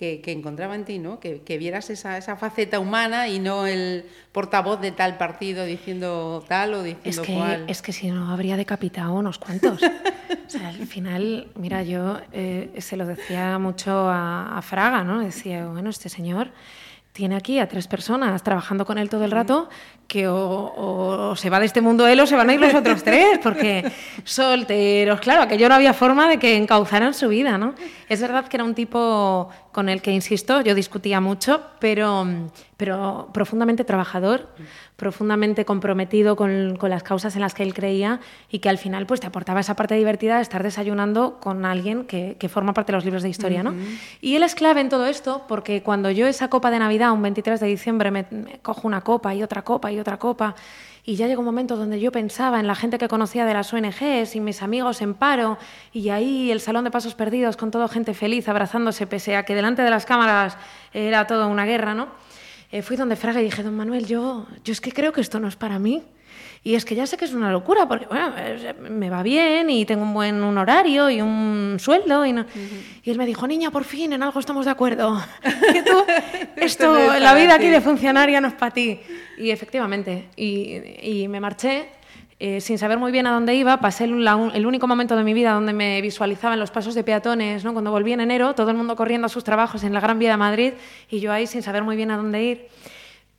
que, 0.00 0.22
que 0.22 0.32
encontraba 0.32 0.74
en 0.76 0.86
ti, 0.86 0.98
¿no? 0.98 1.20
Que, 1.20 1.42
que 1.42 1.58
vieras 1.58 1.90
esa, 1.90 2.16
esa 2.16 2.34
faceta 2.34 2.80
humana 2.80 3.28
y 3.28 3.38
no 3.38 3.66
el 3.66 4.06
portavoz 4.32 4.80
de 4.80 4.92
tal 4.92 5.18
partido 5.18 5.66
diciendo 5.66 6.42
tal 6.48 6.72
o 6.72 6.82
diciendo 6.82 7.20
Es 7.20 7.26
que, 7.26 7.34
cual. 7.34 7.64
es 7.68 7.82
que 7.82 7.92
si 7.92 8.10
no 8.10 8.30
habría 8.30 8.56
decapitado 8.56 9.12
unos 9.12 9.38
cuantos. 9.38 9.82
o 9.82 10.48
sea, 10.48 10.68
al 10.68 10.86
final, 10.86 11.48
mira, 11.54 11.82
yo 11.82 12.18
eh, 12.32 12.72
se 12.78 12.96
lo 12.96 13.04
decía 13.04 13.58
mucho 13.58 14.08
a, 14.08 14.56
a 14.56 14.62
Fraga, 14.62 15.04
¿no? 15.04 15.20
Decía, 15.20 15.66
bueno, 15.66 15.90
este 15.90 16.08
señor 16.08 16.48
tiene 17.12 17.36
aquí 17.36 17.58
a 17.58 17.68
tres 17.68 17.86
personas 17.86 18.42
trabajando 18.42 18.86
con 18.86 18.96
él 18.96 19.10
todo 19.10 19.26
el 19.26 19.32
rato 19.32 19.68
que 20.10 20.26
o, 20.26 21.30
o 21.30 21.36
se 21.36 21.50
va 21.50 21.60
de 21.60 21.66
este 21.66 21.80
mundo 21.80 22.04
él 22.08 22.18
o 22.18 22.26
se 22.26 22.34
van 22.34 22.50
a 22.50 22.54
ir 22.54 22.60
los 22.60 22.74
otros 22.74 23.04
tres, 23.04 23.38
porque 23.40 23.92
solteros, 24.24 25.20
claro, 25.20 25.42
aquello 25.42 25.68
no 25.68 25.76
había 25.76 25.94
forma 25.94 26.28
de 26.28 26.38
que 26.38 26.56
encauzaran 26.56 27.14
su 27.14 27.28
vida, 27.28 27.58
¿no? 27.58 27.76
Es 28.08 28.20
verdad 28.20 28.48
que 28.48 28.56
era 28.56 28.64
un 28.64 28.74
tipo 28.74 29.48
con 29.70 29.88
el 29.88 30.02
que, 30.02 30.10
insisto, 30.10 30.62
yo 30.62 30.74
discutía 30.74 31.20
mucho, 31.20 31.62
pero, 31.78 32.26
pero 32.76 33.28
profundamente 33.32 33.84
trabajador, 33.84 34.48
profundamente 34.96 35.64
comprometido 35.64 36.34
con, 36.34 36.76
con 36.76 36.90
las 36.90 37.04
causas 37.04 37.36
en 37.36 37.42
las 37.42 37.54
que 37.54 37.62
él 37.62 37.72
creía 37.72 38.18
y 38.50 38.58
que 38.58 38.68
al 38.68 38.78
final 38.78 39.06
pues 39.06 39.20
te 39.20 39.28
aportaba 39.28 39.60
esa 39.60 39.76
parte 39.76 39.94
divertida 39.94 40.36
de 40.36 40.42
estar 40.42 40.64
desayunando 40.64 41.38
con 41.38 41.64
alguien 41.64 42.04
que, 42.04 42.36
que 42.36 42.48
forma 42.48 42.74
parte 42.74 42.90
de 42.90 42.96
los 42.96 43.04
libros 43.04 43.22
de 43.22 43.28
historia, 43.28 43.62
¿no? 43.62 43.74
Y 44.20 44.34
él 44.34 44.42
es 44.42 44.56
clave 44.56 44.80
en 44.80 44.88
todo 44.88 45.06
esto 45.06 45.44
porque 45.46 45.84
cuando 45.84 46.10
yo 46.10 46.26
esa 46.26 46.48
copa 46.48 46.72
de 46.72 46.80
Navidad, 46.80 47.12
un 47.12 47.22
23 47.22 47.60
de 47.60 47.66
diciembre, 47.68 48.10
me, 48.10 48.26
me 48.30 48.58
cojo 48.58 48.88
una 48.88 49.02
copa 49.02 49.36
y 49.36 49.44
otra 49.44 49.62
copa 49.62 49.92
y 49.92 49.99
otra 50.00 50.18
copa 50.18 50.54
y 51.04 51.16
ya 51.16 51.26
llegó 51.26 51.40
un 51.40 51.46
momento 51.46 51.76
donde 51.76 51.98
yo 51.98 52.12
pensaba 52.12 52.60
en 52.60 52.66
la 52.66 52.74
gente 52.74 52.98
que 52.98 53.08
conocía 53.08 53.44
de 53.44 53.54
las 53.54 53.72
ONGs 53.72 54.36
y 54.36 54.40
mis 54.40 54.62
amigos 54.62 55.00
en 55.02 55.14
paro 55.14 55.58
y 55.92 56.10
ahí 56.10 56.50
el 56.50 56.60
salón 56.60 56.84
de 56.84 56.90
pasos 56.90 57.14
perdidos 57.14 57.56
con 57.56 57.70
toda 57.70 57.88
gente 57.88 58.14
feliz 58.14 58.48
abrazándose 58.48 59.06
pese 59.06 59.36
a 59.36 59.44
que 59.44 59.54
delante 59.54 59.82
de 59.82 59.90
las 59.90 60.04
cámaras 60.04 60.56
era 60.92 61.26
toda 61.26 61.46
una 61.46 61.64
guerra, 61.64 61.94
¿no? 61.94 62.08
Eh, 62.72 62.82
fui 62.82 62.96
donde 62.96 63.16
Fraga 63.16 63.40
y 63.40 63.44
dije, 63.44 63.62
don 63.62 63.76
Manuel, 63.76 64.06
yo, 64.06 64.46
yo 64.64 64.72
es 64.72 64.80
que 64.80 64.92
creo 64.92 65.12
que 65.12 65.20
esto 65.20 65.40
no 65.40 65.48
es 65.48 65.56
para 65.56 65.78
mí. 65.78 66.04
Y 66.62 66.74
es 66.74 66.84
que 66.84 66.94
ya 66.94 67.06
sé 67.06 67.16
que 67.16 67.24
es 67.24 67.32
una 67.32 67.50
locura, 67.50 67.88
porque 67.88 68.04
bueno, 68.06 68.32
me 68.90 69.08
va 69.08 69.22
bien 69.22 69.70
y 69.70 69.86
tengo 69.86 70.02
un 70.02 70.12
buen 70.12 70.42
un 70.44 70.58
horario 70.58 71.08
y 71.08 71.22
un 71.22 71.78
sueldo. 71.80 72.26
Y, 72.26 72.34
no- 72.34 72.44
y 73.02 73.10
él 73.10 73.16
me 73.16 73.24
dijo, 73.24 73.46
niña, 73.46 73.70
por 73.70 73.84
fin, 73.84 74.12
en 74.12 74.22
algo 74.22 74.38
estamos 74.38 74.66
de 74.66 74.70
acuerdo. 74.72 75.18
que 75.72 75.82
tú, 75.82 75.96
esto, 76.56 76.92
no 76.92 77.14
es 77.14 77.22
la 77.22 77.34
vida 77.34 77.54
aquí 77.54 77.68
de 77.68 77.80
funcionaria 77.80 78.40
no 78.42 78.48
es 78.48 78.54
para 78.54 78.72
ti. 78.72 79.00
Y 79.38 79.50
efectivamente, 79.50 80.28
y, 80.36 80.76
y 81.22 81.28
me 81.28 81.40
marché 81.40 81.88
eh, 82.38 82.60
sin 82.60 82.76
saber 82.76 82.98
muy 82.98 83.10
bien 83.10 83.26
a 83.26 83.32
dónde 83.32 83.54
iba. 83.54 83.80
Pasé 83.80 84.04
el, 84.04 84.22
la 84.22 84.50
el 84.52 84.66
único 84.66 84.86
momento 84.86 85.16
de 85.16 85.24
mi 85.24 85.32
vida 85.32 85.52
donde 85.52 85.72
me 85.72 86.02
visualizaba 86.02 86.52
en 86.54 86.60
los 86.60 86.70
pasos 86.70 86.94
de 86.94 87.02
peatones, 87.04 87.64
¿no? 87.64 87.72
cuando 87.72 87.90
volví 87.90 88.12
en 88.12 88.20
enero, 88.20 88.54
todo 88.54 88.68
el 88.70 88.76
mundo 88.76 88.96
corriendo 88.96 89.26
a 89.26 89.28
sus 89.30 89.44
trabajos 89.44 89.82
en 89.82 89.94
la 89.94 90.00
Gran 90.00 90.18
Vía 90.18 90.32
de 90.32 90.36
Madrid 90.36 90.72
y 91.10 91.20
yo 91.20 91.32
ahí 91.32 91.46
sin 91.46 91.62
saber 91.62 91.84
muy 91.84 91.96
bien 91.96 92.10
a 92.10 92.18
dónde 92.18 92.42
ir. 92.42 92.68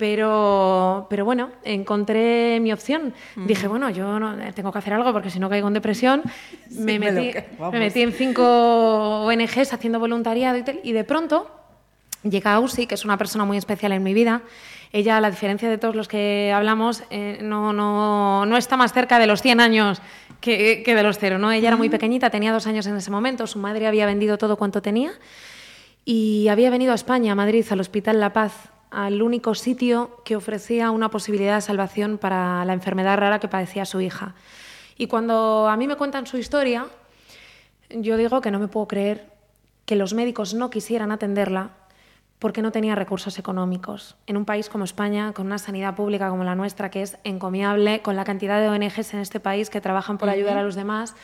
Pero, 0.02 1.06
pero 1.12 1.26
bueno, 1.26 1.52
encontré 1.64 2.60
mi 2.60 2.74
opción. 2.74 3.14
Dije, 3.36 3.68
bueno, 3.68 3.92
yo 3.92 4.20
no, 4.20 4.36
tengo 4.56 4.72
que 4.72 4.80
hacer 4.80 4.94
algo 4.94 5.14
porque 5.14 5.30
si 5.30 5.38
no 5.38 5.48
caigo 5.48 5.68
en 5.68 5.76
depresión. 5.76 6.24
me, 6.72 6.98
metí, 6.98 7.38
me 7.72 7.78
metí 7.78 8.02
en 8.02 8.12
cinco 8.12 9.26
ONGs 9.26 9.74
haciendo 9.74 10.00
voluntariado 10.00 10.58
y 10.58 10.64
tal. 10.64 10.80
Y 10.84 10.94
de 10.94 11.04
pronto 11.04 11.52
llega 12.24 12.56
Ausi, 12.56 12.88
que 12.88 12.96
es 12.96 13.06
una 13.06 13.16
persona 13.16 13.46
muy 13.46 13.58
especial 13.58 13.92
en 13.92 14.02
mi 14.02 14.16
vida. 14.16 14.42
Ella, 14.92 15.18
a 15.18 15.22
la 15.22 15.30
diferencia 15.30 15.70
de 15.70 15.78
todos 15.78 15.96
los 15.96 16.08
que 16.08 16.52
hablamos, 16.52 17.04
eh, 17.12 17.38
no, 17.44 17.72
no, 17.72 18.48
no 18.48 18.58
está 18.58 18.78
más 18.78 18.94
cerca 18.94 19.20
de 19.20 19.28
los 19.28 19.44
100 19.44 19.60
años 19.60 20.02
que, 20.40 20.82
que 20.84 20.96
de 20.96 21.04
los 21.04 21.20
cero. 21.20 21.38
¿no? 21.38 21.52
Ella 21.52 21.68
era 21.68 21.78
muy 21.78 21.90
pequeñita, 21.90 22.32
tenía 22.32 22.52
dos 22.52 22.66
años 22.66 22.88
en 22.88 22.98
ese 22.98 23.12
momento. 23.12 23.46
Su 23.46 23.60
madre 23.60 23.86
había 23.86 24.08
vendido 24.08 24.40
todo 24.40 24.58
cuanto 24.58 24.82
tenía 24.82 25.12
y 26.06 26.48
había 26.48 26.72
venido 26.72 26.92
a 26.92 26.96
España, 26.96 27.34
a 27.34 27.36
Madrid, 27.36 27.64
al 27.70 27.80
Hospital 27.80 28.20
La 28.20 28.34
Paz, 28.34 28.72
al 28.92 29.22
único 29.22 29.56
sitio 29.56 30.22
que 30.24 30.36
ofrecía 30.36 30.92
una 30.92 31.10
posibilidad 31.10 31.56
de 31.56 31.62
salvación 31.62 32.18
para 32.18 32.64
la 32.66 32.74
enfermedad 32.74 33.18
rara 33.18 33.40
que 33.40 33.48
padecía 33.48 33.86
su 33.86 34.02
hija. 34.02 34.36
Y 34.98 35.08
cuando 35.08 35.68
a 35.68 35.78
mí 35.78 35.88
me 35.88 35.96
cuentan 35.96 36.28
su 36.28 36.38
historia, 36.38 36.86
yo 37.90 38.18
digo 38.18 38.42
que 38.42 38.52
no 38.52 38.60
me 38.60 38.68
puedo 38.68 38.88
creer 38.88 39.32
que 39.86 39.96
los 39.96 40.14
médicos 40.14 40.54
no 40.54 40.70
quisieran 40.70 41.12
atenderla 41.12 41.72
porque 42.40 42.62
no 42.62 42.72
tenía 42.72 42.96
recursos 42.96 43.38
económicos. 43.38 44.16
En 44.26 44.36
un 44.36 44.46
país 44.46 44.68
como 44.68 44.84
España, 44.84 45.32
con 45.32 45.46
una 45.46 45.60
sanidad 45.60 45.96
pública 45.96 46.30
como 46.30 46.44
la 46.44 46.56
nuestra, 46.56 46.90
que 46.90 47.04
es 47.04 47.18
encomiable, 47.24 48.02
con 48.02 48.16
la 48.16 48.24
cantidad 48.24 48.60
de 48.60 48.68
ONGs 48.68 49.14
en 49.14 49.20
este 49.20 49.40
país 49.40 49.70
que 49.70 49.80
trabajan 49.80 50.18
por 50.18 50.28
ayudar 50.28 50.58
a 50.58 50.64
los 50.64 50.76
demás, 50.76 51.16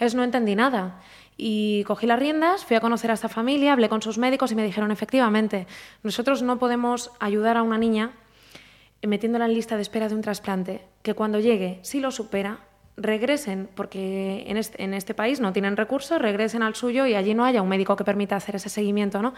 es 0.00 0.14
no 0.14 0.24
entendí 0.24 0.56
nada. 0.56 1.00
Y 1.36 1.84
cogí 1.84 2.06
las 2.06 2.18
riendas, 2.18 2.64
fui 2.64 2.76
a 2.76 2.80
conocer 2.80 3.10
a 3.10 3.14
esta 3.14 3.28
familia, 3.28 3.72
hablé 3.72 3.88
con 3.88 4.02
sus 4.02 4.18
médicos 4.18 4.52
y 4.52 4.54
me 4.54 4.64
dijeron, 4.64 4.90
efectivamente, 4.90 5.66
nosotros 6.02 6.42
no 6.42 6.58
podemos 6.58 7.10
ayudar 7.18 7.56
a 7.56 7.62
una 7.62 7.78
niña 7.78 8.12
metiéndola 9.06 9.46
en 9.46 9.54
lista 9.54 9.76
de 9.76 9.82
espera 9.82 10.08
de 10.08 10.14
un 10.14 10.22
trasplante, 10.22 10.86
que 11.02 11.14
cuando 11.14 11.40
llegue, 11.40 11.78
si 11.82 12.00
lo 12.00 12.10
supera, 12.10 12.60
regresen, 12.96 13.68
porque 13.74 14.44
en 14.46 14.56
este, 14.56 14.82
en 14.82 14.94
este 14.94 15.14
país 15.14 15.40
no 15.40 15.52
tienen 15.52 15.76
recursos, 15.76 16.20
regresen 16.20 16.62
al 16.62 16.74
suyo 16.74 17.06
y 17.06 17.14
allí 17.14 17.34
no 17.34 17.44
haya 17.44 17.60
un 17.60 17.68
médico 17.68 17.96
que 17.96 18.04
permita 18.04 18.36
hacer 18.36 18.56
ese 18.56 18.68
seguimiento, 18.68 19.20
¿no? 19.20 19.34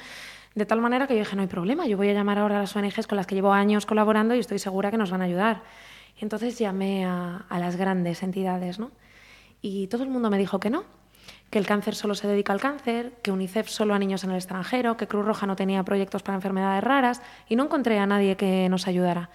De 0.54 0.66
tal 0.66 0.80
manera 0.80 1.06
que 1.06 1.14
yo 1.14 1.20
dije, 1.20 1.36
no 1.36 1.42
hay 1.42 1.48
problema, 1.48 1.86
yo 1.86 1.96
voy 1.96 2.10
a 2.10 2.12
llamar 2.12 2.38
ahora 2.38 2.58
a 2.58 2.60
las 2.60 2.76
ONGs 2.76 3.06
con 3.06 3.16
las 3.16 3.26
que 3.26 3.34
llevo 3.34 3.52
años 3.52 3.86
colaborando 3.86 4.34
y 4.34 4.40
estoy 4.40 4.58
segura 4.58 4.90
que 4.90 4.98
nos 4.98 5.10
van 5.10 5.22
a 5.22 5.24
ayudar. 5.24 5.62
Entonces 6.18 6.58
llamé 6.58 7.04
a, 7.04 7.46
a 7.48 7.58
las 7.58 7.76
grandes 7.76 8.22
entidades, 8.22 8.78
¿no? 8.78 8.90
Y 9.62 9.86
todo 9.88 10.02
el 10.02 10.10
mundo 10.10 10.30
me 10.30 10.38
dijo 10.38 10.60
que 10.60 10.70
no, 10.70 10.84
que 11.56 11.60
el 11.60 11.66
cáncer 11.66 11.94
solo 11.94 12.14
se 12.14 12.28
dedica 12.28 12.52
al 12.52 12.60
cáncer, 12.60 13.14
que 13.22 13.32
UNICEF 13.32 13.70
solo 13.70 13.94
a 13.94 13.98
niños 13.98 14.22
en 14.24 14.28
el 14.28 14.36
extranjero, 14.36 14.98
que 14.98 15.08
Cruz 15.08 15.24
Roja 15.24 15.46
no 15.46 15.56
tenía 15.56 15.82
proyectos 15.84 16.22
para 16.22 16.36
enfermedades 16.36 16.84
raras 16.84 17.22
y 17.48 17.56
no 17.56 17.64
encontré 17.64 17.98
a 17.98 18.04
nadie 18.04 18.36
que 18.36 18.68
nos 18.68 18.86
ayudara. 18.86 19.30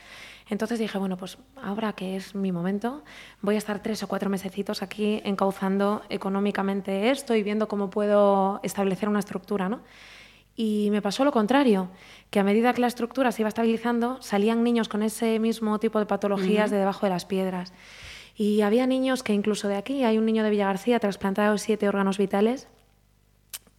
Entonces 0.47 0.77
dije, 0.77 0.99
bueno, 0.99 1.17
pues 1.17 1.39
ahora 1.63 1.93
que 1.93 2.15
es 2.15 2.35
mi 2.35 2.51
momento, 2.51 3.03
voy 3.41 3.55
a 3.55 3.57
estar 3.57 3.81
tres 3.81 4.03
o 4.03 4.07
cuatro 4.07 4.29
mesecitos 4.29 4.83
aquí 4.83 5.19
encauzando 5.25 6.03
económicamente 6.09 7.09
esto 7.09 7.33
y 7.33 7.41
viendo 7.41 7.67
cómo 7.67 7.89
puedo 7.89 8.59
establecer 8.61 9.09
una 9.09 9.17
estructura, 9.17 9.67
¿no? 9.67 9.81
Y 10.55 10.89
me 10.91 11.01
pasó 11.01 11.25
lo 11.25 11.31
contrario, 11.31 11.89
que 12.29 12.39
a 12.39 12.43
medida 12.43 12.71
que 12.73 12.81
la 12.81 12.87
estructura 12.87 13.31
se 13.31 13.41
iba 13.41 13.49
estabilizando, 13.49 14.21
salían 14.21 14.63
niños 14.63 14.89
con 14.89 15.01
ese 15.01 15.39
mismo 15.39 15.79
tipo 15.79 15.97
de 15.97 16.05
patologías 16.05 16.69
de 16.69 16.77
debajo 16.77 17.07
de 17.07 17.09
las 17.09 17.25
piedras. 17.25 17.73
Y 18.41 18.63
había 18.63 18.87
niños 18.87 19.21
que 19.21 19.33
incluso 19.33 19.67
de 19.67 19.75
aquí, 19.75 20.03
hay 20.03 20.17
un 20.17 20.25
niño 20.25 20.43
de 20.43 20.49
Villagarcía 20.49 20.99
trasplantado 20.99 21.59
siete 21.59 21.87
órganos 21.87 22.17
vitales, 22.17 22.67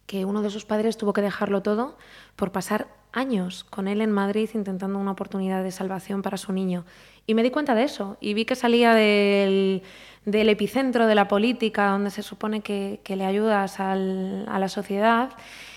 que 0.05 0.23
uno 0.23 0.41
de 0.41 0.49
sus 0.49 0.63
padres 0.63 0.95
tuvo 0.95 1.11
que 1.11 1.21
dejarlo 1.21 1.61
todo 1.61 1.97
por 2.37 2.53
pasar 2.53 2.87
años 3.11 3.65
con 3.65 3.89
él 3.89 3.99
en 3.99 4.13
Madrid 4.13 4.49
intentando 4.53 4.99
una 4.99 5.11
oportunidad 5.11 5.63
de 5.63 5.71
salvación 5.71 6.21
para 6.21 6.37
su 6.37 6.53
niño. 6.53 6.85
Y 7.27 7.33
me 7.33 7.43
di 7.43 7.51
cuenta 7.51 7.75
de 7.75 7.83
eso 7.83 8.15
y 8.21 8.35
vi 8.35 8.45
que 8.45 8.55
salía 8.55 8.93
del, 8.93 9.83
del 10.23 10.47
epicentro 10.47 11.07
de 11.07 11.15
la 11.15 11.27
política, 11.27 11.89
donde 11.89 12.09
se 12.09 12.23
supone 12.23 12.61
que, 12.61 13.01
que 13.03 13.17
le 13.17 13.25
ayudas 13.25 13.81
a 13.81 13.97
la 13.97 14.69
sociedad, 14.69 15.31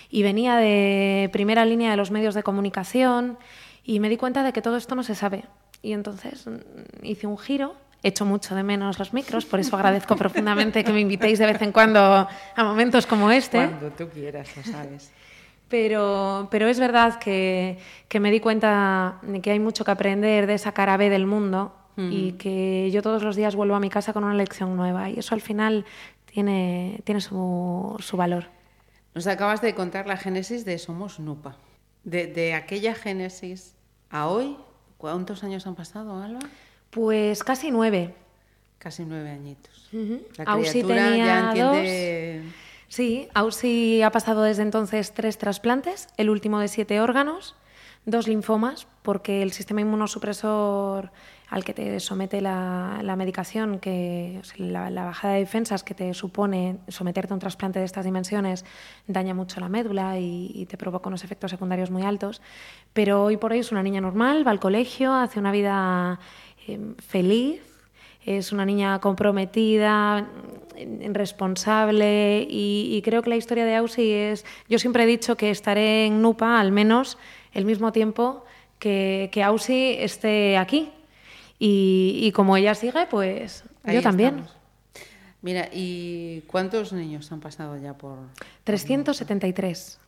y 0.09 0.23
venía 0.23 0.55
de 0.55 1.29
primera 1.33 1.65
línea 1.65 1.91
de 1.91 1.97
los 1.97 2.09
medios 2.09 2.35
de 2.35 2.43
comunicación, 2.43 3.37
y 3.83 3.99
me 3.99 4.07
di 4.07 4.15
cuenta 4.15 4.43
de 4.43 4.53
que 4.53 4.61
todo 4.61 4.77
esto 4.77 4.95
no 4.95 5.03
se 5.03 5.13
sabe. 5.13 5.43
Y 5.81 5.91
entonces 5.91 6.47
mm, 6.47 7.03
hice 7.03 7.27
un 7.27 7.37
giro 7.37 7.75
Echo 8.03 8.25
mucho 8.25 8.55
de 8.55 8.63
menos 8.63 8.99
los 8.99 9.11
micros, 9.13 9.45
por 9.45 9.59
eso 9.59 9.75
agradezco 9.75 10.15
profundamente 10.15 10.83
que 10.83 10.93
me 10.93 11.01
invitéis 11.01 11.39
de 11.39 11.47
vez 11.47 11.61
en 11.61 11.71
cuando 11.71 11.99
a 11.99 12.63
momentos 12.63 13.07
como 13.07 13.31
este. 13.31 13.57
Cuando 13.67 13.89
tú 13.89 14.07
quieras, 14.09 14.55
lo 14.55 14.63
sabes. 14.63 15.11
Pero, 15.67 16.47
pero 16.49 16.67
es 16.67 16.79
verdad 16.79 17.19
que, 17.19 17.77
que 18.07 18.19
me 18.19 18.31
di 18.31 18.39
cuenta 18.39 19.19
de 19.23 19.41
que 19.41 19.51
hay 19.51 19.59
mucho 19.59 19.83
que 19.83 19.91
aprender 19.91 20.47
de 20.47 20.53
esa 20.53 20.71
cara 20.71 20.95
B 20.95 21.09
del 21.09 21.25
mundo 21.25 21.73
y 21.97 22.33
que 22.33 22.91
yo 22.91 23.01
todos 23.01 23.23
los 23.23 23.35
días 23.35 23.55
vuelvo 23.55 23.73
a 23.73 23.79
mi 23.79 23.89
casa 23.89 24.13
con 24.13 24.23
una 24.23 24.35
lección 24.35 24.75
nueva 24.77 25.09
y 25.09 25.17
eso 25.17 25.33
al 25.33 25.41
final 25.41 25.83
tiene, 26.25 27.01
tiene 27.03 27.21
su, 27.21 27.97
su 27.99 28.15
valor. 28.15 28.45
Nos 29.15 29.25
acabas 29.25 29.61
de 29.61 29.73
contar 29.73 30.05
la 30.05 30.15
génesis 30.15 30.63
de 30.63 30.77
Somos 30.77 31.19
Nupa. 31.19 31.55
De, 32.03 32.27
de 32.27 32.53
aquella 32.53 32.93
génesis 32.93 33.75
a 34.11 34.27
hoy, 34.27 34.55
¿cuántos 34.99 35.43
años 35.43 35.65
han 35.65 35.73
pasado, 35.73 36.21
Alba? 36.21 36.39
Pues 36.89 37.43
casi 37.43 37.71
nueve. 37.71 38.15
Casi 38.77 39.05
nueve 39.05 39.29
añitos. 39.31 39.89
La 40.37 40.45
criatura 40.45 41.09
tenía 41.09 41.25
ya 41.25 41.47
entiende... 41.49 42.43
Sí, 42.89 43.27
Ausi 43.33 44.01
ha 44.01 44.11
pasado 44.11 44.43
desde 44.43 44.61
entonces 44.61 45.13
tres 45.13 45.37
trasplantes, 45.37 46.07
el 46.15 46.29
último 46.29 46.59
de 46.59 46.69
siete 46.69 47.01
órganos, 47.01 47.55
dos 48.05 48.29
linfomas, 48.29 48.87
porque 49.01 49.43
el 49.43 49.51
sistema 49.51 49.81
inmunosupresor 49.81 51.11
al 51.49 51.63
que 51.63 51.73
te 51.73 51.99
somete 51.99 52.41
la, 52.41 52.99
la 53.03 53.15
medicación, 53.15 53.79
que 53.79 54.41
la, 54.57 54.89
la, 54.89 55.05
bajada 55.05 55.35
de 55.35 55.41
defensas 55.41 55.83
que 55.83 55.93
te 55.93 56.13
supone 56.13 56.77
someterte 56.89 57.33
a 57.33 57.35
un 57.35 57.39
trasplante 57.39 57.79
de 57.79 57.85
estas 57.85 58.03
dimensiones, 58.03 58.65
daña 59.07 59.33
mucho 59.33 59.61
la 59.61 59.69
médula 59.69 60.19
y, 60.19 60.51
y, 60.53 60.65
te 60.65 60.77
provoca 60.77 61.07
unos 61.07 61.23
efectos 61.23 61.51
secundarios 61.51 61.89
muy 61.89 62.03
altos. 62.03 62.41
Pero 62.91 63.23
hoy 63.23 63.37
por 63.37 63.53
hoy 63.53 63.59
es 63.59 63.71
una 63.71 63.81
niña 63.81 64.01
normal, 64.01 64.45
va 64.45 64.51
al 64.51 64.59
colegio, 64.59 65.13
hace 65.13 65.39
una 65.39 65.51
vida 65.51 66.19
feliz, 66.99 67.61
es 68.25 68.51
una 68.51 68.65
niña 68.65 68.99
comprometida, 68.99 70.27
responsable 71.11 72.45
y, 72.49 72.89
y, 72.91 73.01
creo 73.01 73.21
que 73.21 73.29
la 73.29 73.37
historia 73.37 73.65
de 73.65 73.75
Ausi 73.75 74.11
es... 74.11 74.45
Yo 74.69 74.77
siempre 74.79 75.03
he 75.03 75.07
dicho 75.07 75.37
que 75.37 75.49
estaré 75.49 76.05
en 76.05 76.21
NUPA 76.21 76.59
al 76.59 76.71
menos 76.71 77.17
el 77.53 77.65
mismo 77.65 77.91
tiempo 77.91 78.43
que, 78.79 79.29
que 79.31 79.43
Ausi 79.43 79.95
esté 79.97 80.57
aquí, 80.57 80.91
y, 81.59 82.19
y 82.21 82.31
como 82.31 82.57
ella 82.57 82.75
sigue, 82.75 83.07
pues 83.09 83.63
Ahí 83.83 83.95
yo 83.95 84.01
también. 84.01 84.39
estamos. 84.39 84.55
Mira, 85.41 85.69
¿y 85.71 86.41
cuántos 86.41 86.93
niños 86.93 87.31
han 87.31 87.39
pasado 87.39 87.77
ya 87.77 87.93
por...? 87.93 88.17
373. 88.63 89.99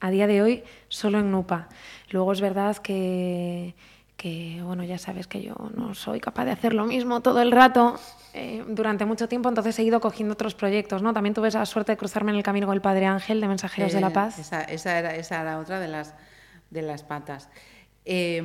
A 0.00 0.10
día 0.10 0.26
de 0.26 0.42
hoy, 0.42 0.62
solo 0.88 1.18
en 1.18 1.30
NUPA. 1.30 1.68
Luego 2.10 2.32
es 2.32 2.40
verdad 2.40 2.76
que, 2.78 3.74
que, 4.18 4.60
bueno, 4.62 4.84
ya 4.84 4.98
sabes 4.98 5.26
que 5.26 5.40
yo 5.40 5.54
no 5.74 5.94
soy 5.94 6.20
capaz 6.20 6.44
de 6.44 6.50
hacer 6.50 6.74
lo 6.74 6.84
mismo 6.84 7.20
todo 7.22 7.40
el 7.40 7.52
rato 7.52 7.98
eh, 8.34 8.64
durante 8.68 9.04
mucho 9.06 9.28
tiempo, 9.28 9.48
entonces 9.48 9.78
he 9.78 9.84
ido 9.84 10.00
cogiendo 10.00 10.34
otros 10.34 10.54
proyectos, 10.54 11.00
¿no? 11.02 11.14
También 11.14 11.32
tuve 11.34 11.48
esa 11.48 11.64
suerte 11.64 11.92
de 11.92 11.96
cruzarme 11.96 12.32
en 12.32 12.36
el 12.36 12.42
camino 12.42 12.66
con 12.66 12.74
el 12.74 12.82
Padre 12.82 13.06
Ángel 13.06 13.40
de 13.40 13.48
Mensajeros 13.48 13.92
Eh, 13.92 13.94
de 13.94 14.00
la 14.02 14.10
Paz. 14.12 14.38
Esa, 14.40 14.62
esa 14.64 14.98
era, 14.98 15.14
esa 15.14 15.40
era 15.40 15.58
otra 15.58 15.78
de 15.80 15.88
las, 15.88 16.14
de 16.70 16.82
las 16.82 17.04
patas. 17.04 17.48
Eh, 18.04 18.42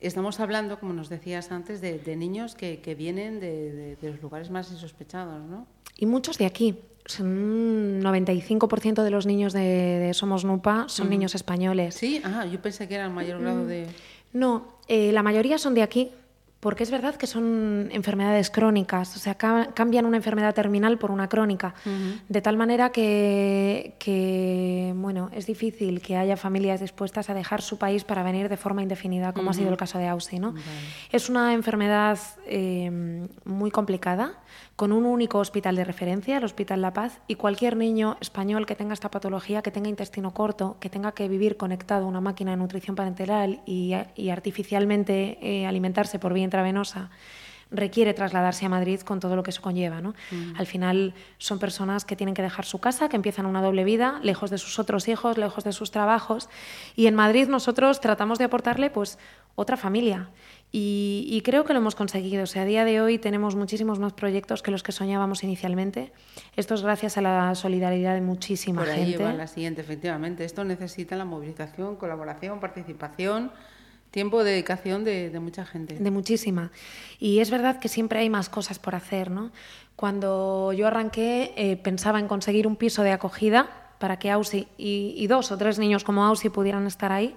estamos 0.00 0.40
hablando, 0.40 0.78
como 0.80 0.92
nos 0.92 1.08
decías 1.08 1.52
antes, 1.52 1.80
de, 1.80 1.98
de 1.98 2.16
niños 2.16 2.54
que, 2.56 2.80
que 2.80 2.94
vienen 2.96 3.40
de, 3.40 3.72
de, 3.72 3.96
de, 3.96 4.10
los 4.10 4.20
lugares 4.20 4.50
más 4.50 4.70
insospechados, 4.72 5.42
¿no? 5.48 5.66
Y 5.96 6.06
muchos 6.06 6.36
de 6.38 6.46
aquí. 6.46 6.78
Un 7.18 8.00
95% 8.00 9.02
de 9.02 9.10
los 9.10 9.26
niños 9.26 9.52
de, 9.52 10.10
Somos 10.14 10.44
Nupa 10.44 10.84
son 10.88 11.08
Mm. 11.08 11.10
niños 11.10 11.34
españoles. 11.34 11.96
Sí, 11.96 12.20
ah, 12.24 12.44
yo 12.46 12.60
pensé 12.62 12.86
que 12.86 12.94
era 12.94 13.06
el 13.06 13.10
mayor 13.12 13.40
grado 13.40 13.66
de... 13.66 13.86
No, 14.32 14.78
eh, 14.88 15.12
la 15.12 15.22
mayoría 15.22 15.58
son 15.58 15.74
de 15.74 15.82
aquí, 15.82 16.10
porque 16.60 16.84
es 16.84 16.92
verdad 16.92 17.16
que 17.16 17.26
son 17.26 17.88
enfermedades 17.90 18.48
crónicas, 18.48 19.16
o 19.16 19.18
sea, 19.18 19.34
ca 19.34 19.70
cambian 19.74 20.06
una 20.06 20.16
enfermedad 20.16 20.54
terminal 20.54 20.96
por 20.96 21.10
una 21.10 21.28
crónica, 21.28 21.74
Uh 21.84 21.88
-huh. 21.88 22.20
de 22.28 22.40
tal 22.40 22.56
manera 22.56 22.90
que, 22.92 23.96
que, 23.98 24.92
bueno, 24.96 25.28
es 25.34 25.46
difícil 25.46 26.00
que 26.00 26.16
haya 26.16 26.36
familias 26.36 26.80
dispuestas 26.80 27.28
a 27.30 27.34
dejar 27.34 27.62
su 27.62 27.78
país 27.78 28.04
para 28.04 28.22
venir 28.22 28.48
de 28.48 28.56
forma 28.56 28.80
indefinida, 28.80 29.32
como 29.32 29.48
Uh 29.48 29.50
ha 29.50 29.54
sido 29.54 29.70
el 29.70 29.76
caso 29.76 29.98
de 29.98 30.06
Ausi, 30.06 30.38
¿no? 30.38 30.52
Vale. 30.52 30.64
Es 31.10 31.28
una 31.28 31.52
enfermedad 31.52 32.16
eh, 32.46 33.26
muy 33.44 33.70
complicada, 33.72 34.34
con 34.76 34.92
un 34.92 35.04
único 35.04 35.38
hospital 35.38 35.76
de 35.76 35.84
referencia, 35.84 36.38
el 36.38 36.44
Hospital 36.44 36.80
La 36.80 36.92
Paz, 36.92 37.20
y 37.28 37.34
cualquier 37.34 37.76
niño 37.76 38.16
español 38.20 38.66
que 38.66 38.74
tenga 38.74 38.94
esta 38.94 39.10
patología, 39.10 39.62
que 39.62 39.70
tenga 39.70 39.88
intestino 39.88 40.32
corto, 40.32 40.76
que 40.80 40.90
tenga 40.90 41.12
que 41.12 41.28
vivir 41.28 41.56
conectado 41.56 42.06
a 42.06 42.08
una 42.08 42.20
máquina 42.20 42.52
de 42.52 42.56
nutrición 42.56 42.96
parenteral 42.96 43.60
y, 43.66 43.94
y 44.16 44.30
artificialmente 44.30 45.38
eh, 45.42 45.66
alimentarse 45.66 46.18
por 46.18 46.32
vía 46.32 46.44
intravenosa, 46.44 47.10
requiere 47.72 48.12
trasladarse 48.14 48.66
a 48.66 48.68
Madrid 48.68 49.00
con 49.00 49.18
todo 49.18 49.34
lo 49.34 49.42
que 49.42 49.50
eso 49.50 49.62
conlleva. 49.62 50.00
¿no? 50.00 50.14
Mm. 50.30 50.56
Al 50.58 50.66
final 50.66 51.14
son 51.38 51.58
personas 51.58 52.04
que 52.04 52.16
tienen 52.16 52.34
que 52.34 52.42
dejar 52.42 52.64
su 52.64 52.78
casa, 52.78 53.08
que 53.08 53.16
empiezan 53.16 53.46
una 53.46 53.62
doble 53.62 53.84
vida, 53.84 54.20
lejos 54.22 54.50
de 54.50 54.58
sus 54.58 54.78
otros 54.78 55.08
hijos, 55.08 55.38
lejos 55.38 55.64
de 55.64 55.72
sus 55.72 55.90
trabajos. 55.90 56.48
Y 56.94 57.06
en 57.06 57.14
Madrid 57.14 57.48
nosotros 57.48 58.00
tratamos 58.00 58.38
de 58.38 58.44
aportarle 58.44 58.90
pues, 58.90 59.18
otra 59.54 59.76
familia. 59.76 60.28
Y, 60.74 61.26
y, 61.28 61.42
creo 61.42 61.64
que 61.64 61.74
lo 61.74 61.80
hemos 61.80 61.94
conseguido. 61.94 62.44
O 62.44 62.46
sea, 62.46 62.62
a 62.62 62.64
día 62.64 62.86
de 62.86 63.02
hoy 63.02 63.18
tenemos 63.18 63.56
muchísimos 63.56 63.98
más 63.98 64.14
proyectos 64.14 64.62
que 64.62 64.70
los 64.70 64.82
que 64.82 64.90
soñábamos 64.90 65.44
inicialmente. 65.44 66.12
Esto 66.56 66.74
es 66.74 66.82
gracias 66.82 67.18
a 67.18 67.20
la 67.20 67.54
solidaridad 67.54 68.14
de 68.14 68.22
muchísima 68.22 68.80
Por 68.80 68.90
ahí 68.90 69.10
gente. 69.10 69.22
va 69.22 69.34
la 69.34 69.46
siguiente, 69.46 69.82
efectivamente. 69.82 70.46
Esto 70.46 70.64
necesita 70.64 71.14
la 71.16 71.26
movilización, 71.26 71.96
colaboración, 71.96 72.58
participación 72.58 73.52
tiempo 74.12 74.44
de 74.44 74.52
dedicación 74.52 75.04
de, 75.04 75.30
de, 75.30 75.40
mucha 75.40 75.64
gente. 75.64 75.98
De 75.98 76.10
muchísima. 76.10 76.70
Y 77.18 77.40
es 77.40 77.50
verdad 77.50 77.80
que 77.80 77.88
siempre 77.88 78.20
hay 78.20 78.30
más 78.30 78.48
cosas 78.48 78.78
por 78.78 78.94
hacer, 78.94 79.30
¿no? 79.30 79.50
Cuando 79.96 80.72
yo 80.72 80.86
arranqué 80.86 81.52
eh, 81.56 81.76
pensaba 81.76 82.20
en 82.20 82.28
conseguir 82.28 82.66
un 82.66 82.76
piso 82.76 83.02
de 83.02 83.10
acogida 83.10 83.94
para 83.98 84.18
que 84.18 84.30
Ausi 84.30 84.68
y, 84.76 85.14
y, 85.16 85.26
dos 85.26 85.50
o 85.50 85.56
tres 85.56 85.78
niños 85.78 86.04
como 86.04 86.24
Ausi 86.24 86.50
pudieran 86.50 86.86
estar 86.86 87.10
ahí. 87.10 87.34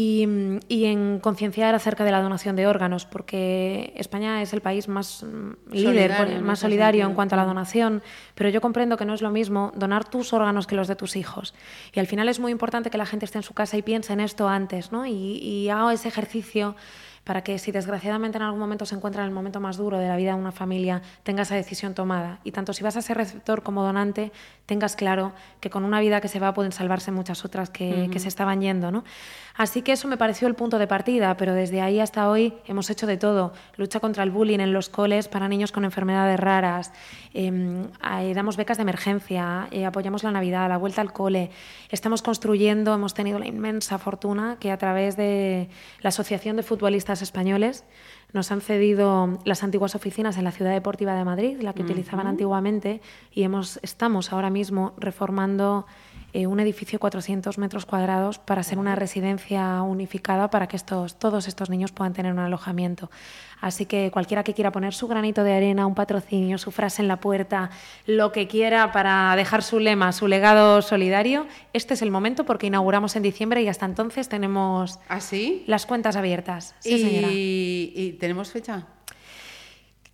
Y, 0.00 0.28
y, 0.68 0.84
en 0.84 1.18
concienciar 1.18 1.74
acerca 1.74 2.04
de 2.04 2.12
la 2.12 2.22
donación 2.22 2.54
de 2.54 2.68
órganos, 2.68 3.04
porque 3.04 3.92
España 3.96 4.40
es 4.42 4.52
el 4.52 4.60
país 4.60 4.86
más 4.86 5.24
mm, 5.24 5.72
líder, 5.72 6.12
solidario, 6.12 6.40
más 6.40 6.60
solidario 6.60 7.04
en 7.04 7.14
cuanto 7.14 7.34
a 7.34 7.38
la 7.38 7.44
donación, 7.44 8.00
pero 8.36 8.48
yo 8.48 8.60
comprendo 8.60 8.96
que 8.96 9.04
no 9.04 9.12
es 9.12 9.22
lo 9.22 9.32
mismo 9.32 9.72
donar 9.74 10.08
tus 10.08 10.32
órganos 10.32 10.68
que 10.68 10.76
los 10.76 10.86
de 10.86 10.94
tus 10.94 11.16
hijos. 11.16 11.52
Y 11.92 11.98
al 11.98 12.06
final 12.06 12.28
es 12.28 12.38
muy 12.38 12.52
importante 12.52 12.90
que 12.90 12.96
la 12.96 13.06
gente 13.06 13.24
esté 13.24 13.38
en 13.38 13.42
su 13.42 13.54
casa 13.54 13.76
y 13.76 13.82
piense 13.82 14.12
en 14.12 14.20
esto 14.20 14.48
antes, 14.48 14.92
¿no? 14.92 15.04
Y, 15.04 15.38
y 15.42 15.68
haga 15.68 15.92
ese 15.92 16.06
ejercicio 16.06 16.76
para 17.28 17.44
que 17.44 17.58
si 17.58 17.72
desgraciadamente 17.72 18.38
en 18.38 18.42
algún 18.42 18.58
momento 18.58 18.86
se 18.86 18.94
encuentra 18.94 19.20
en 19.20 19.28
el 19.28 19.34
momento 19.34 19.60
más 19.60 19.76
duro 19.76 19.98
de 19.98 20.08
la 20.08 20.16
vida 20.16 20.32
de 20.32 20.40
una 20.40 20.50
familia, 20.50 21.02
tenga 21.24 21.42
esa 21.42 21.56
decisión 21.56 21.92
tomada. 21.92 22.38
Y 22.42 22.52
tanto 22.52 22.72
si 22.72 22.82
vas 22.82 22.96
a 22.96 23.02
ser 23.02 23.18
receptor 23.18 23.62
como 23.62 23.82
donante, 23.82 24.32
tengas 24.64 24.96
claro 24.96 25.34
que 25.60 25.68
con 25.68 25.84
una 25.84 26.00
vida 26.00 26.22
que 26.22 26.28
se 26.28 26.40
va 26.40 26.54
pueden 26.54 26.72
salvarse 26.72 27.12
muchas 27.12 27.44
otras 27.44 27.68
que, 27.68 27.84
uh 27.84 27.96
-huh. 27.96 28.10
que 28.10 28.18
se 28.18 28.28
estaban 28.28 28.62
yendo. 28.62 28.90
¿no? 28.90 29.04
Así 29.58 29.82
que 29.82 29.90
eso 29.90 30.06
me 30.06 30.16
pareció 30.16 30.46
el 30.46 30.54
punto 30.54 30.78
de 30.78 30.86
partida, 30.86 31.36
pero 31.36 31.52
desde 31.52 31.80
ahí 31.80 31.98
hasta 31.98 32.30
hoy 32.30 32.54
hemos 32.66 32.90
hecho 32.90 33.08
de 33.08 33.16
todo. 33.16 33.52
Lucha 33.76 33.98
contra 33.98 34.22
el 34.22 34.30
bullying 34.30 34.60
en 34.60 34.72
los 34.72 34.88
coles 34.88 35.26
para 35.26 35.48
niños 35.48 35.72
con 35.72 35.84
enfermedades 35.84 36.38
raras, 36.38 36.92
eh, 37.34 37.50
eh, 38.20 38.32
damos 38.34 38.56
becas 38.56 38.78
de 38.78 38.82
emergencia, 38.82 39.66
eh, 39.72 39.84
apoyamos 39.84 40.22
la 40.22 40.30
Navidad, 40.30 40.68
la 40.68 40.76
vuelta 40.76 41.00
al 41.00 41.12
cole. 41.12 41.50
Estamos 41.90 42.22
construyendo, 42.22 42.94
hemos 42.94 43.14
tenido 43.14 43.40
la 43.40 43.48
inmensa 43.48 43.98
fortuna 43.98 44.58
que 44.60 44.70
a 44.70 44.78
través 44.78 45.16
de 45.16 45.68
la 46.02 46.10
Asociación 46.10 46.54
de 46.54 46.62
Futbolistas 46.62 47.17
Españoles 47.22 47.84
nos 48.32 48.52
han 48.52 48.60
cedido 48.60 49.38
las 49.44 49.62
antiguas 49.62 49.94
oficinas 49.94 50.36
en 50.36 50.44
la 50.44 50.52
Ciudad 50.52 50.72
Deportiva 50.72 51.14
de 51.14 51.24
Madrid, 51.24 51.60
la 51.60 51.72
que 51.72 51.82
uh 51.82 51.86
-huh. 51.86 51.90
utilizaban 51.90 52.26
antiguamente, 52.26 53.00
y 53.32 53.42
hemos, 53.42 53.78
estamos 53.82 54.32
ahora 54.32 54.50
mismo 54.50 54.92
reformando 54.98 55.86
eh, 56.32 56.46
un 56.46 56.60
edificio 56.60 56.96
de 56.96 57.00
400 57.00 57.56
metros 57.58 57.86
cuadrados 57.86 58.38
para 58.38 58.62
ser 58.62 58.78
una 58.78 58.94
residencia 58.94 59.80
unificada 59.82 60.50
para 60.50 60.66
que 60.66 60.76
estos, 60.76 61.18
todos 61.18 61.48
estos 61.48 61.70
niños 61.70 61.92
puedan 61.92 62.12
tener 62.12 62.32
un 62.32 62.38
alojamiento. 62.38 63.10
Así 63.60 63.86
que 63.86 64.10
cualquiera 64.12 64.44
que 64.44 64.54
quiera 64.54 64.70
poner 64.70 64.94
su 64.94 65.08
granito 65.08 65.42
de 65.42 65.54
arena, 65.54 65.86
un 65.86 65.94
patrocinio, 65.94 66.58
su 66.58 66.70
frase 66.70 67.02
en 67.02 67.08
la 67.08 67.18
puerta, 67.18 67.70
lo 68.06 68.30
que 68.30 68.46
quiera 68.46 68.92
para 68.92 69.34
dejar 69.36 69.62
su 69.62 69.80
lema, 69.80 70.12
su 70.12 70.28
legado 70.28 70.82
solidario, 70.82 71.46
este 71.72 71.94
es 71.94 72.02
el 72.02 72.10
momento 72.10 72.44
porque 72.44 72.66
inauguramos 72.66 73.16
en 73.16 73.22
diciembre 73.22 73.62
y 73.62 73.68
hasta 73.68 73.86
entonces 73.86 74.28
tenemos 74.28 74.98
¿Ah, 75.08 75.20
sí? 75.20 75.64
las 75.66 75.86
cuentas 75.86 76.16
abiertas. 76.16 76.74
Sí, 76.80 76.94
¿Y, 76.94 77.02
señora. 77.02 77.28
¿Y 77.30 78.16
tenemos 78.20 78.50
fecha? 78.50 78.86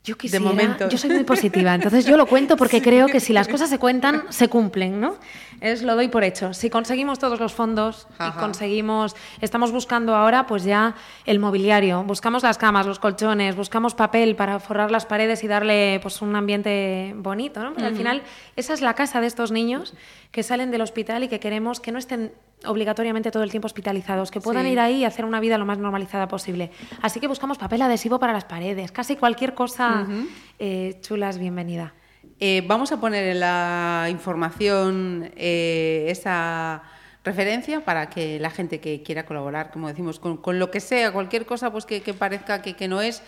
Yo 0.04 0.18
quisiera, 0.18 0.44
de 0.44 0.50
momento. 0.50 0.88
yo 0.90 0.98
soy 0.98 1.10
muy 1.10 1.24
positiva, 1.34 1.74
entonces 1.74 2.04
yo 2.04 2.18
lo 2.18 2.26
cuento 2.26 2.58
porque 2.58 2.82
creo 2.82 3.06
que 3.06 3.20
si 3.20 3.32
las 3.32 3.48
cosas 3.48 3.70
se 3.70 3.78
cuentan, 3.78 4.24
se 4.28 4.48
cumplen, 4.48 5.00
¿no? 5.00 5.16
Es 5.62 5.82
lo 5.82 5.94
doy 5.94 6.08
por 6.08 6.24
hecho. 6.24 6.52
Si 6.52 6.68
conseguimos 6.68 7.18
todos 7.18 7.40
los 7.40 7.54
fondos 7.54 8.06
Ajá. 8.18 8.34
y 8.36 8.40
conseguimos, 8.40 9.16
estamos 9.40 9.72
buscando 9.72 10.14
ahora 10.14 10.46
pues 10.46 10.64
ya 10.64 10.94
el 11.24 11.38
mobiliario, 11.38 12.02
buscamos 12.04 12.42
las 12.42 12.58
camas, 12.58 12.86
los 12.86 12.98
colchones, 12.98 13.56
buscamos 13.56 13.94
papel 13.94 14.36
para 14.36 14.60
forrar 14.60 14.90
las 14.90 15.06
paredes 15.06 15.42
y 15.42 15.48
darle 15.48 16.00
pues 16.02 16.20
un 16.20 16.36
ambiente 16.36 17.14
bonito, 17.16 17.62
¿no? 17.62 17.72
Pero 17.72 17.86
uh 17.86 17.88
-huh. 17.88 17.92
al 17.92 17.96
final 17.96 18.22
esa 18.56 18.74
es 18.74 18.82
la 18.82 18.92
casa 18.92 19.22
de 19.22 19.26
estos 19.26 19.52
niños 19.52 19.94
que 20.34 20.42
salen 20.42 20.72
del 20.72 20.80
hospital 20.80 21.22
y 21.22 21.28
que 21.28 21.38
queremos 21.38 21.78
que 21.78 21.92
no 21.92 21.98
estén 22.00 22.32
obligatoriamente 22.66 23.30
todo 23.30 23.44
el 23.44 23.52
tiempo 23.52 23.66
hospitalizados, 23.66 24.32
que 24.32 24.40
puedan 24.40 24.64
sí. 24.64 24.72
ir 24.72 24.80
ahí 24.80 24.96
y 24.96 25.04
hacer 25.04 25.24
una 25.24 25.38
vida 25.38 25.58
lo 25.58 25.64
más 25.64 25.78
normalizada 25.78 26.26
posible. 26.26 26.72
Así 27.02 27.20
que 27.20 27.28
buscamos 27.28 27.56
papel 27.56 27.80
adhesivo 27.82 28.18
para 28.18 28.32
las 28.32 28.44
paredes, 28.44 28.90
casi 28.90 29.14
cualquier 29.14 29.54
cosa 29.54 30.04
uh 30.08 30.10
-huh. 30.10 30.28
eh, 30.58 30.98
chula 31.02 31.30
es 31.30 31.38
bienvenida. 31.38 31.94
Eh, 32.40 32.64
vamos 32.66 32.90
a 32.90 32.98
poner 32.98 33.28
en 33.28 33.38
la 33.38 34.08
información 34.10 35.30
eh, 35.36 36.06
esa 36.08 36.82
referencia 37.22 37.84
para 37.84 38.10
que 38.10 38.40
la 38.40 38.50
gente 38.50 38.80
que 38.80 39.04
quiera 39.04 39.24
colaborar, 39.26 39.70
como 39.70 39.86
decimos, 39.86 40.18
con, 40.18 40.38
con 40.38 40.58
lo 40.58 40.68
que 40.68 40.80
sea, 40.80 41.12
cualquier 41.12 41.46
cosa 41.46 41.70
pues 41.70 41.86
que, 41.86 42.02
que 42.02 42.12
parezca 42.12 42.60
que, 42.60 42.74
que, 42.74 42.88
no 42.88 43.00
es, 43.00 43.22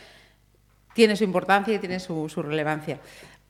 tiene 0.92 1.14
su 1.14 1.22
importancia 1.22 1.72
y 1.72 1.78
tiene 1.78 2.00
su, 2.00 2.28
su 2.28 2.42
relevancia 2.42 2.98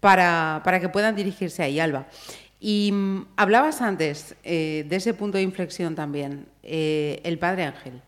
para, 0.00 0.60
para, 0.62 0.78
que 0.78 0.90
puedan 0.90 1.16
dirigirse 1.16 1.62
ahí, 1.62 1.80
Alba. 1.80 2.06
Y 2.68 2.90
um, 2.90 3.26
hablabas 3.36 3.80
antes 3.80 4.34
eh, 4.42 4.84
de 4.88 4.96
ese 4.96 5.14
punto 5.14 5.38
de 5.38 5.44
inflexión 5.44 5.94
también, 5.94 6.48
eh, 6.64 7.20
el 7.22 7.38
Padre 7.38 7.62
Ángel. 7.62 8.02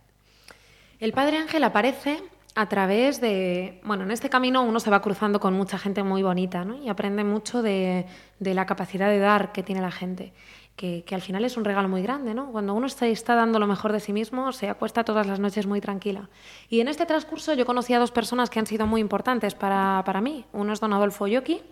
El 0.99 1.13
Padre 1.13 1.37
Ángel 1.37 1.63
aparece 1.63 2.21
a 2.57 2.69
través 2.69 3.21
de, 3.21 3.81
bueno, 3.85 4.03
en 4.03 4.11
este 4.11 4.29
camino 4.29 4.65
uno 4.65 4.81
se 4.81 4.91
va 4.91 5.01
cruzando 5.01 5.39
con 5.39 5.55
mucha 5.55 5.79
gente 5.79 6.03
muy 6.03 6.25
bonita, 6.25 6.65
¿no? 6.65 6.77
Y 6.83 6.89
aprende 6.89 7.23
mucho 7.23 7.63
de, 7.63 8.07
la 8.41 8.67
capacidad 8.67 9.09
de 9.09 9.21
dar 9.21 9.53
que 9.53 9.63
tiene 9.63 9.81
la 9.81 9.93
gente. 9.93 10.33
que, 10.75 11.05
al 11.13 11.23
final 11.23 11.45
es 11.45 11.57
un 11.57 11.65
regalo 11.65 11.89
muy 11.89 12.03
grande, 12.03 12.35
¿no? 12.35 12.51
Cuando 12.51 12.75
uno 12.75 12.89
está, 12.89 13.07
está, 13.07 13.37
dando 13.37 13.61
lo 13.61 13.69
mejor 13.69 13.93
de 13.93 14.01
sí 14.01 14.13
mismo, 14.13 14.51
se 14.51 14.69
acuesta 14.69 15.05
todas 15.05 15.29
las 15.29 15.39
noches 15.39 15.69
muy 15.69 15.81
tranquila. 15.81 16.31
Y 16.69 16.81
en 16.81 16.89
este 16.89 17.07
transcurso 17.07 17.55
yo 17.55 17.65
conocí 17.65 17.95
a 17.95 18.01
dos 18.01 18.11
personas 18.11 18.51
que 18.51 18.59
han 18.59 18.67
sido 18.67 18.89
muy 18.89 19.01
importantes 19.01 19.55
para, 19.55 20.03
para 20.05 20.21
mí. 20.21 20.47
Uno 20.53 20.73
es 20.73 20.81
don 20.81 20.93
Adolfo 20.93 21.29
Yoki, 21.29 21.63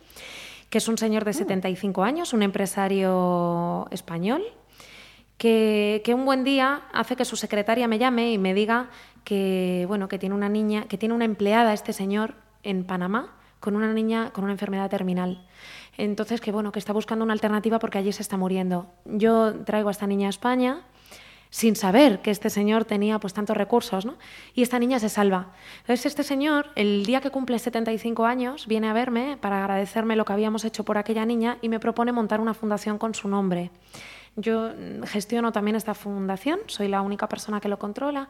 que 0.70 0.79
es 0.79 0.88
un 0.88 0.98
señor 0.98 1.24
de 1.24 1.33
75 1.33 2.02
años, 2.02 2.33
un 2.33 2.42
empresario 2.42 3.87
español, 3.90 4.42
que, 5.38 6.02
que, 6.05 6.14
un 6.14 6.24
buen 6.24 6.44
día 6.44 6.83
hace 6.92 7.14
que 7.14 7.24
su 7.24 7.37
secretaria 7.37 7.88
me 7.88 7.98
llame 7.98 8.33
y 8.33 8.38
me 8.38 8.55
diga 8.55 8.88
que, 9.24 9.85
bueno, 9.87 10.09
que 10.09 10.18
tiene 10.18 10.35
una 10.35 10.48
niña, 10.48 10.85
que 10.88 10.96
tiene 10.96 11.14
una 11.14 11.26
empleada, 11.26 11.74
este 11.74 11.92
señor, 11.92 12.35
en 12.62 12.85
Panamá, 12.85 13.35
con 13.61 13.76
una 13.76 13.92
niña 13.92 14.31
con 14.33 14.44
una 14.44 14.52
enfermedad 14.52 14.90
terminal. 14.90 15.46
Entonces, 15.96 16.40
que 16.40 16.52
bueno, 16.52 16.72
que 16.72 16.79
está 16.79 16.92
buscando 16.92 17.24
una 17.24 17.33
alternativa 17.33 17.79
porque 17.79 17.98
allí 17.98 18.12
se 18.12 18.22
está 18.22 18.37
muriendo. 18.37 18.87
Yo 19.05 19.55
traigo 19.64 19.88
a 19.88 19.92
esta 19.92 20.07
niña 20.07 20.29
a 20.29 20.31
España 20.31 20.83
sin 21.57 21.75
saber 21.75 22.21
que 22.21 22.31
este 22.31 22.51
señor 22.51 22.85
tenía 22.85 23.19
pues 23.19 23.33
tantos 23.33 23.57
recursos, 23.57 24.05
¿no? 24.05 24.19
Y 24.53 24.61
esta 24.61 24.79
niña 24.79 24.99
se 24.99 25.09
salva. 25.09 25.55
Entonces 25.81 26.05
este 26.05 26.23
señor, 26.23 26.66
el 26.75 27.07
día 27.07 27.23
que 27.23 27.31
cumple 27.31 27.59
75 27.59 28.27
años, 28.27 28.66
viene 28.66 28.90
a 28.90 28.92
verme 28.92 29.38
para 29.40 29.61
agradecerme 29.61 30.16
lo 30.16 30.27
que 30.27 30.35
habíamos 30.35 30.66
hecho 30.66 30.85
por 30.85 30.99
aquella 30.99 31.25
niña 31.25 31.57
y 31.62 31.71
me 31.71 31.81
propone 31.81 32.12
montar 32.12 32.42
una 32.42 32.53
fundación 32.53 32.99
con 32.99 33.14
su 33.14 33.27
nombre. 33.29 33.71
Yo 34.37 34.70
gestiono 35.05 35.51
también 35.51 35.77
esta 35.77 35.94
fundación, 35.94 36.61
soy 36.66 36.88
la 36.88 37.01
única 37.01 37.27
persona 37.27 37.59
que 37.59 37.68
lo 37.68 37.79
controla 37.79 38.29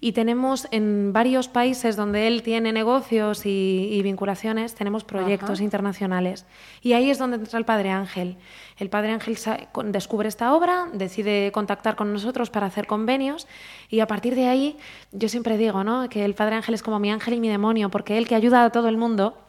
y 0.00 0.12
tenemos 0.12 0.68
en 0.70 1.14
varios 1.14 1.48
países 1.48 1.96
donde 1.96 2.28
él 2.28 2.42
tiene 2.42 2.74
negocios 2.74 3.46
y, 3.46 3.88
y 3.90 4.02
vinculaciones, 4.02 4.74
tenemos 4.74 5.04
proyectos 5.04 5.58
Ajá. 5.58 5.64
internacionales. 5.64 6.44
Y 6.82 6.92
ahí 6.92 7.10
es 7.10 7.18
donde 7.18 7.38
entra 7.38 7.58
el 7.58 7.64
Padre 7.64 7.90
Ángel. 7.90 8.36
El 8.76 8.90
Padre 8.90 9.12
Ángel 9.12 9.38
descubre 9.86 10.28
esta 10.28 10.54
obra, 10.54 10.88
decide 10.92 11.50
contactar 11.52 11.96
con 11.96 12.12
nosotros 12.12 12.50
para 12.50 12.66
hacer 12.66 12.86
convenios 12.86 13.48
y 13.88 14.00
a 14.00 14.06
partir 14.06 14.34
de 14.34 14.48
ahí 14.48 14.76
yo 15.12 15.30
siempre 15.30 15.56
digo 15.56 15.84
¿no? 15.84 16.10
que 16.10 16.26
el 16.26 16.34
Padre 16.34 16.56
Ángel 16.56 16.74
es 16.74 16.82
como 16.82 16.98
mi 16.98 17.10
ángel 17.10 17.32
y 17.32 17.40
mi 17.40 17.48
demonio, 17.48 17.88
porque 17.88 18.18
él 18.18 18.28
que 18.28 18.34
ayuda 18.34 18.62
a 18.62 18.70
todo 18.70 18.88
el 18.90 18.98
mundo 18.98 19.45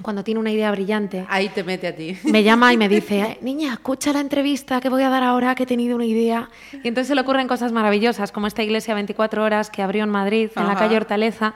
cuando 0.00 0.24
tiene 0.24 0.40
una 0.40 0.50
idea 0.50 0.70
brillante. 0.70 1.26
Ahí 1.28 1.48
te 1.48 1.64
mete 1.64 1.88
a 1.88 1.94
ti. 1.94 2.16
Me 2.24 2.42
llama 2.44 2.72
y 2.72 2.76
me 2.76 2.88
dice, 2.88 3.38
niña, 3.42 3.74
escucha 3.74 4.12
la 4.12 4.20
entrevista 4.20 4.80
que 4.80 4.88
voy 4.88 5.02
a 5.02 5.08
dar 5.08 5.22
ahora, 5.22 5.54
que 5.54 5.64
he 5.64 5.66
tenido 5.66 5.96
una 5.96 6.06
idea. 6.06 6.48
Y 6.72 6.88
entonces 6.88 7.08
se 7.08 7.14
le 7.14 7.20
ocurren 7.20 7.48
cosas 7.48 7.72
maravillosas, 7.72 8.32
como 8.32 8.46
esta 8.46 8.62
iglesia 8.62 8.94
24 8.94 9.44
horas 9.44 9.70
que 9.70 9.82
abrió 9.82 10.04
en 10.04 10.10
Madrid, 10.10 10.50
en 10.56 10.62
Ajá. 10.62 10.72
la 10.72 10.78
calle 10.78 10.96
Hortaleza, 10.96 11.54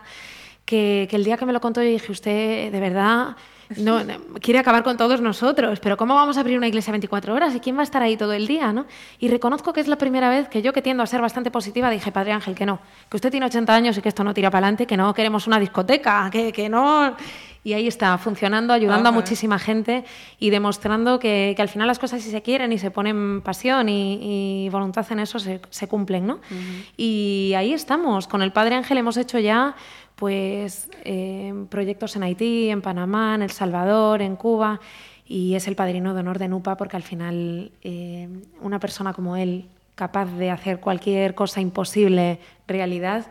que, 0.64 1.06
que, 1.10 1.16
el 1.16 1.24
día 1.24 1.36
que 1.36 1.46
me 1.46 1.52
lo 1.52 1.60
contó 1.60 1.82
yo 1.82 1.88
dije, 1.88 2.12
usted 2.12 2.70
de 2.70 2.80
verdad 2.80 3.36
no, 3.76 4.00
quiere 4.40 4.58
acabar 4.60 4.82
con 4.82 4.96
todos 4.96 5.20
nosotros, 5.20 5.80
pero 5.80 5.96
¿cómo 5.96 6.14
vamos 6.14 6.36
a 6.36 6.40
abrir 6.40 6.56
una 6.56 6.68
iglesia 6.68 6.92
24 6.92 7.34
horas? 7.34 7.54
¿Y 7.54 7.60
quién 7.60 7.76
va 7.76 7.80
a 7.80 7.84
estar 7.84 8.02
ahí 8.02 8.16
todo 8.16 8.32
el 8.32 8.46
día? 8.46 8.72
¿no? 8.72 8.86
Y 9.18 9.28
reconozco 9.28 9.72
que 9.72 9.80
es 9.80 9.88
la 9.88 9.96
primera 9.96 10.28
vez 10.30 10.48
que 10.48 10.62
yo, 10.62 10.72
que 10.72 10.82
tiendo 10.82 11.02
a 11.02 11.06
ser 11.06 11.20
bastante 11.20 11.50
positiva, 11.50 11.90
dije, 11.90 12.12
Padre 12.12 12.32
Ángel, 12.32 12.54
que 12.54 12.66
no, 12.66 12.78
que 13.10 13.16
usted 13.16 13.30
tiene 13.30 13.46
80 13.46 13.74
años 13.74 13.98
y 13.98 14.02
que 14.02 14.08
esto 14.08 14.24
no 14.24 14.34
tira 14.34 14.50
para 14.50 14.66
adelante, 14.66 14.86
que 14.86 14.96
no 14.96 15.12
queremos 15.14 15.46
una 15.46 15.58
discoteca, 15.58 16.28
que, 16.30 16.52
que 16.52 16.68
no... 16.68 17.16
Y 17.64 17.72
ahí 17.72 17.88
está, 17.88 18.16
funcionando, 18.16 18.72
ayudando 18.72 19.08
Ajá. 19.08 19.18
a 19.18 19.20
muchísima 19.20 19.58
gente 19.58 20.04
y 20.38 20.50
demostrando 20.50 21.18
que, 21.18 21.52
que, 21.56 21.62
al 21.62 21.68
final 21.68 21.88
las 21.88 21.98
cosas 21.98 22.22
si 22.22 22.30
se 22.30 22.40
quieren 22.40 22.72
y 22.72 22.78
se 22.78 22.92
ponen 22.92 23.40
pasión 23.40 23.88
y, 23.88 24.66
y 24.66 24.68
voluntad 24.68 25.04
en 25.10 25.18
eso 25.18 25.40
se, 25.40 25.60
se 25.70 25.88
cumplen, 25.88 26.28
¿no? 26.28 26.34
Uh 26.34 26.54
-huh. 26.54 26.84
Y 26.96 27.54
ahí 27.56 27.72
estamos, 27.72 28.28
con 28.28 28.42
el 28.42 28.52
Padre 28.52 28.76
Ángel 28.76 28.98
hemos 28.98 29.16
hecho 29.16 29.40
ya 29.40 29.74
pues 30.16 30.88
eh, 31.04 31.54
proyectos 31.68 32.16
en 32.16 32.24
Haití, 32.24 32.70
en 32.70 32.82
Panamá, 32.82 33.34
en 33.34 33.42
El 33.42 33.50
Salvador, 33.50 34.22
en 34.22 34.34
Cuba, 34.36 34.80
y 35.26 35.54
es 35.54 35.68
el 35.68 35.76
padrino 35.76 36.14
de 36.14 36.20
honor 36.20 36.38
de 36.38 36.48
NUPA 36.48 36.76
porque 36.76 36.96
al 36.96 37.02
final 37.02 37.70
eh, 37.82 38.28
una 38.60 38.80
persona 38.80 39.12
como 39.12 39.36
él, 39.36 39.66
capaz 39.94 40.26
de 40.36 40.50
hacer 40.50 40.80
cualquier 40.80 41.34
cosa 41.34 41.60
imposible 41.60 42.38
realidad, 42.66 43.26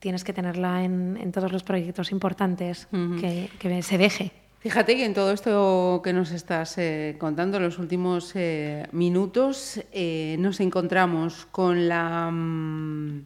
tienes 0.00 0.24
que 0.24 0.32
tenerla 0.32 0.82
en, 0.82 1.18
en 1.20 1.30
todos 1.30 1.52
los 1.52 1.62
proyectos 1.62 2.10
importantes 2.10 2.88
uh 2.92 2.96
-huh. 2.96 3.20
que, 3.20 3.50
que, 3.58 3.82
se 3.82 3.98
deje. 3.98 4.32
Fíjate 4.60 4.96
que 4.96 5.04
en 5.04 5.14
todo 5.14 5.32
esto 5.32 6.00
que 6.02 6.12
nos 6.12 6.32
estás 6.32 6.76
eh, 6.78 7.16
contando, 7.18 7.58
en 7.58 7.62
los 7.62 7.78
últimos 7.78 8.32
eh, 8.34 8.86
minutos, 8.92 9.80
eh, 9.92 10.36
nos 10.38 10.60
encontramos 10.60 11.46
con 11.50 11.88
la... 11.88 12.30
Mmm, 12.30 13.24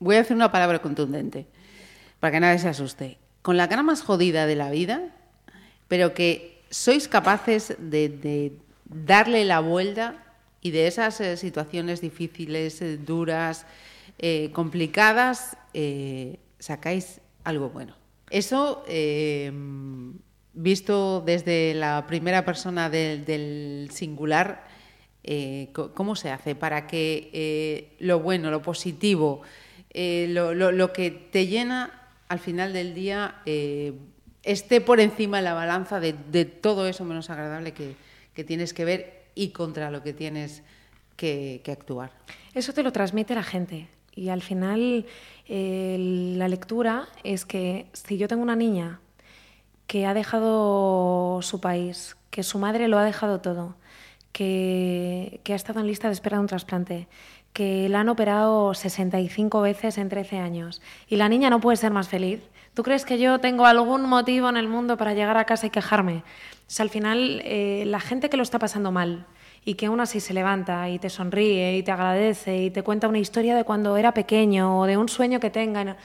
voy 0.00 0.16
a 0.16 0.20
hacer 0.20 0.36
una 0.36 0.50
palabra 0.50 0.80
contundente 0.80 1.46
para 2.22 2.30
que 2.30 2.38
nadie 2.38 2.60
se 2.60 2.68
asuste, 2.68 3.18
con 3.42 3.56
la 3.56 3.68
cara 3.68 3.82
más 3.82 4.00
jodida 4.00 4.46
de 4.46 4.54
la 4.54 4.70
vida, 4.70 5.10
pero 5.88 6.14
que 6.14 6.62
sois 6.70 7.08
capaces 7.08 7.74
de, 7.80 8.52
darle 8.84 9.44
la 9.44 9.58
vuelta 9.58 10.22
y 10.60 10.70
de 10.70 10.86
esas 10.86 11.20
eh, 11.20 11.36
situaciones 11.36 12.00
difíciles, 12.00 12.80
eh, 12.80 12.96
duras, 12.96 13.66
eh, 14.20 14.50
complicadas, 14.52 15.56
sacáis 16.60 17.20
algo 17.42 17.70
bueno. 17.70 17.96
Eso, 18.30 18.84
visto 20.52 21.22
desde 21.26 21.74
la 21.74 22.06
primera 22.06 22.44
persona 22.44 22.88
del, 22.88 23.90
singular, 23.90 24.68
¿cómo 25.72 26.14
se 26.14 26.30
hace 26.30 26.54
para 26.54 26.86
que 26.86 27.96
lo 27.98 28.20
bueno, 28.20 28.52
lo 28.52 28.62
positivo, 28.62 29.42
lo 29.92 30.92
que 30.92 31.10
te 31.10 31.48
llena 31.48 31.98
al 32.32 32.38
final 32.38 32.72
del 32.72 32.94
día 32.94 33.42
eh, 33.44 33.92
esté 34.42 34.80
por 34.80 35.00
encima 35.00 35.36
de 35.36 35.42
la 35.42 35.52
balanza 35.52 36.00
de, 36.00 36.14
todo 36.46 36.88
eso 36.88 37.04
menos 37.04 37.28
agradable 37.28 37.74
que, 37.74 37.94
tienes 38.44 38.72
que 38.72 38.86
ver 38.86 39.24
y 39.34 39.50
contra 39.50 39.90
lo 39.90 40.02
que 40.02 40.14
tienes 40.14 40.62
que, 41.14 41.62
actuar. 41.70 42.10
Eso 42.54 42.72
te 42.72 42.82
lo 42.82 42.90
transmite 42.90 43.34
la 43.34 43.42
gente. 43.42 43.86
Y 44.14 44.30
al 44.30 44.40
final 44.40 45.04
eh, 45.46 45.96
la 46.38 46.48
lectura 46.48 47.06
es 47.22 47.44
que 47.44 47.84
si 47.92 48.16
yo 48.16 48.28
tengo 48.28 48.42
una 48.42 48.56
niña 48.56 49.00
que 49.86 50.06
ha 50.06 50.14
dejado 50.14 51.42
su 51.42 51.60
país, 51.60 52.16
que 52.30 52.42
su 52.42 52.58
madre 52.58 52.88
lo 52.88 52.98
ha 52.98 53.04
dejado 53.04 53.42
todo, 53.42 53.76
que 54.32 55.38
ha 55.46 55.54
estado 55.54 55.80
en 55.80 55.86
lista 55.86 56.08
de 56.08 56.14
espera 56.14 56.38
de 56.38 56.40
un 56.40 56.46
trasplante, 56.46 57.08
que 57.52 57.88
la 57.88 58.00
han 58.00 58.08
operado 58.08 58.74
65 58.74 59.60
veces 59.60 59.98
en 59.98 60.08
13 60.08 60.38
años 60.38 60.80
y 61.08 61.16
la 61.16 61.28
niña 61.28 61.50
no 61.50 61.60
puede 61.60 61.76
ser 61.76 61.92
más 61.92 62.08
feliz. 62.08 62.40
¿Tú 62.74 62.82
crees 62.82 63.04
que 63.04 63.18
yo 63.18 63.38
tengo 63.38 63.66
algún 63.66 64.08
motivo 64.08 64.48
en 64.48 64.56
el 64.56 64.68
mundo 64.68 64.96
para 64.96 65.12
llegar 65.12 65.36
a 65.36 65.44
casa 65.44 65.66
y 65.66 65.70
quejarme? 65.70 66.22
Sea, 66.66 66.84
al 66.84 66.90
final, 66.90 67.42
eh, 67.44 67.84
la 67.86 68.00
gente 68.00 68.30
que 68.30 68.38
lo 68.38 68.42
está 68.42 68.58
pasando 68.58 68.90
mal 68.90 69.26
y 69.64 69.74
que 69.74 69.86
aún 69.86 70.00
así 70.00 70.20
se 70.20 70.32
levanta 70.32 70.88
y 70.88 70.98
te 70.98 71.10
sonríe 71.10 71.76
y 71.76 71.82
te 71.82 71.92
agradece 71.92 72.56
y 72.56 72.70
te 72.70 72.82
cuenta 72.82 73.08
una 73.08 73.18
historia 73.18 73.54
de 73.54 73.64
cuando 73.64 73.96
era 73.98 74.14
pequeño 74.14 74.80
o 74.80 74.86
de 74.86 74.96
un 74.96 75.10
sueño 75.10 75.38
que 75.38 75.50
tenga, 75.50 75.98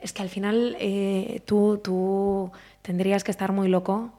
es 0.00 0.12
que 0.12 0.22
al 0.22 0.28
final 0.28 0.76
eh, 0.78 1.42
tú, 1.44 1.80
tú 1.82 2.52
tendrías 2.82 3.24
que 3.24 3.32
estar 3.32 3.50
muy 3.50 3.68
loco 3.68 4.12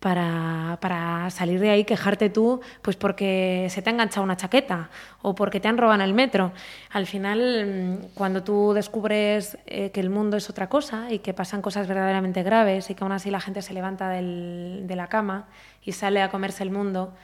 para, 0.00 0.78
para, 0.80 1.30
salir 1.30 1.58
de 1.58 1.70
ahí, 1.70 1.84
quejarte 1.84 2.30
tú, 2.30 2.60
pues 2.82 2.96
porque 2.96 3.66
se 3.70 3.82
te 3.82 3.90
ha 3.90 3.92
enganchado 3.92 4.24
una 4.24 4.36
chaqueta 4.36 4.90
o 5.22 5.34
porque 5.34 5.58
te 5.58 5.68
han 5.68 5.78
robado 5.78 5.96
en 5.96 6.02
el 6.02 6.14
metro. 6.14 6.52
Al 6.90 7.06
final, 7.06 7.66
mm, 7.66 8.14
cuando 8.14 8.42
tú 8.42 8.72
descubres 8.74 9.58
eh, 9.66 9.90
que 9.90 10.00
el 10.00 10.10
mundo 10.10 10.36
es 10.36 10.50
otra 10.50 10.68
cosa 10.68 11.10
y 11.10 11.20
que 11.20 11.34
pasan 11.34 11.62
cosas 11.62 11.88
verdaderamente 11.88 12.42
graves 12.42 12.90
y 12.90 12.94
que 12.94 13.04
aún 13.04 13.12
así 13.12 13.30
la 13.30 13.40
gente 13.40 13.62
se 13.62 13.72
levanta 13.72 14.10
del, 14.10 14.82
de 14.86 14.96
la 14.96 15.08
cama 15.08 15.46
y 15.82 15.92
sale 15.92 16.20
a 16.22 16.30
comerse 16.30 16.62
el 16.62 16.70
mundo, 16.70 17.14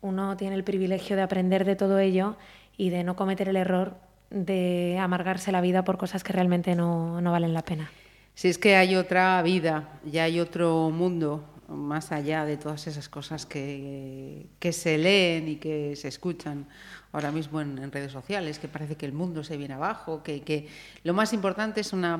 uno 0.00 0.36
tiene 0.36 0.54
el 0.54 0.64
privilegio 0.64 1.16
de 1.16 1.22
aprender 1.22 1.64
de 1.64 1.76
todo 1.76 1.98
ello 1.98 2.36
y 2.76 2.90
de 2.90 3.04
no 3.04 3.16
cometer 3.16 3.48
el 3.48 3.56
error 3.56 3.94
de 4.30 4.98
amargarse 4.98 5.52
la 5.52 5.60
vida 5.60 5.84
por 5.84 5.98
cosas 5.98 6.24
que 6.24 6.32
realmente 6.32 6.74
no, 6.74 7.20
no 7.20 7.32
valen 7.32 7.52
la 7.52 7.62
pena. 7.62 7.90
Si 8.34 8.48
es 8.48 8.56
que 8.56 8.76
hay 8.76 8.96
otra 8.96 9.42
vida, 9.42 9.90
ya 10.04 10.24
hay 10.24 10.40
otro 10.40 10.90
mundo, 10.90 11.44
más 11.72 12.12
allá 12.12 12.44
de 12.44 12.56
todas 12.56 12.86
esas 12.86 13.08
cosas 13.08 13.46
que, 13.46 14.46
que 14.58 14.72
se 14.72 14.98
leen 14.98 15.48
y 15.48 15.56
que 15.56 15.96
se 15.96 16.08
escuchan 16.08 16.66
ahora 17.12 17.30
mismo 17.30 17.60
en, 17.60 17.92
redes 17.92 18.12
sociales, 18.12 18.58
que 18.58 18.68
parece 18.68 18.96
que 18.96 19.06
el 19.06 19.12
mundo 19.12 19.44
se 19.44 19.56
viene 19.56 19.74
abajo, 19.74 20.22
que, 20.22 20.40
que, 20.40 20.68
lo 21.04 21.12
más 21.12 21.32
importante 21.32 21.80
es 21.80 21.92
una 21.92 22.18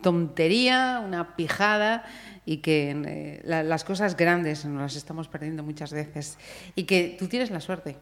tontería, 0.00 1.02
una 1.04 1.36
pijada 1.36 2.04
y 2.46 2.58
que 2.58 2.90
eh, 2.90 3.42
la, 3.44 3.62
las 3.62 3.84
cosas 3.84 4.16
grandes 4.16 4.64
nos 4.64 4.80
las 4.80 4.96
estamos 4.96 5.28
perdiendo 5.28 5.62
muchas 5.62 5.92
veces 5.92 6.38
y 6.74 6.84
que 6.84 7.16
tú 7.18 7.28
tienes 7.28 7.50
la 7.50 7.60
suerte, 7.60 7.96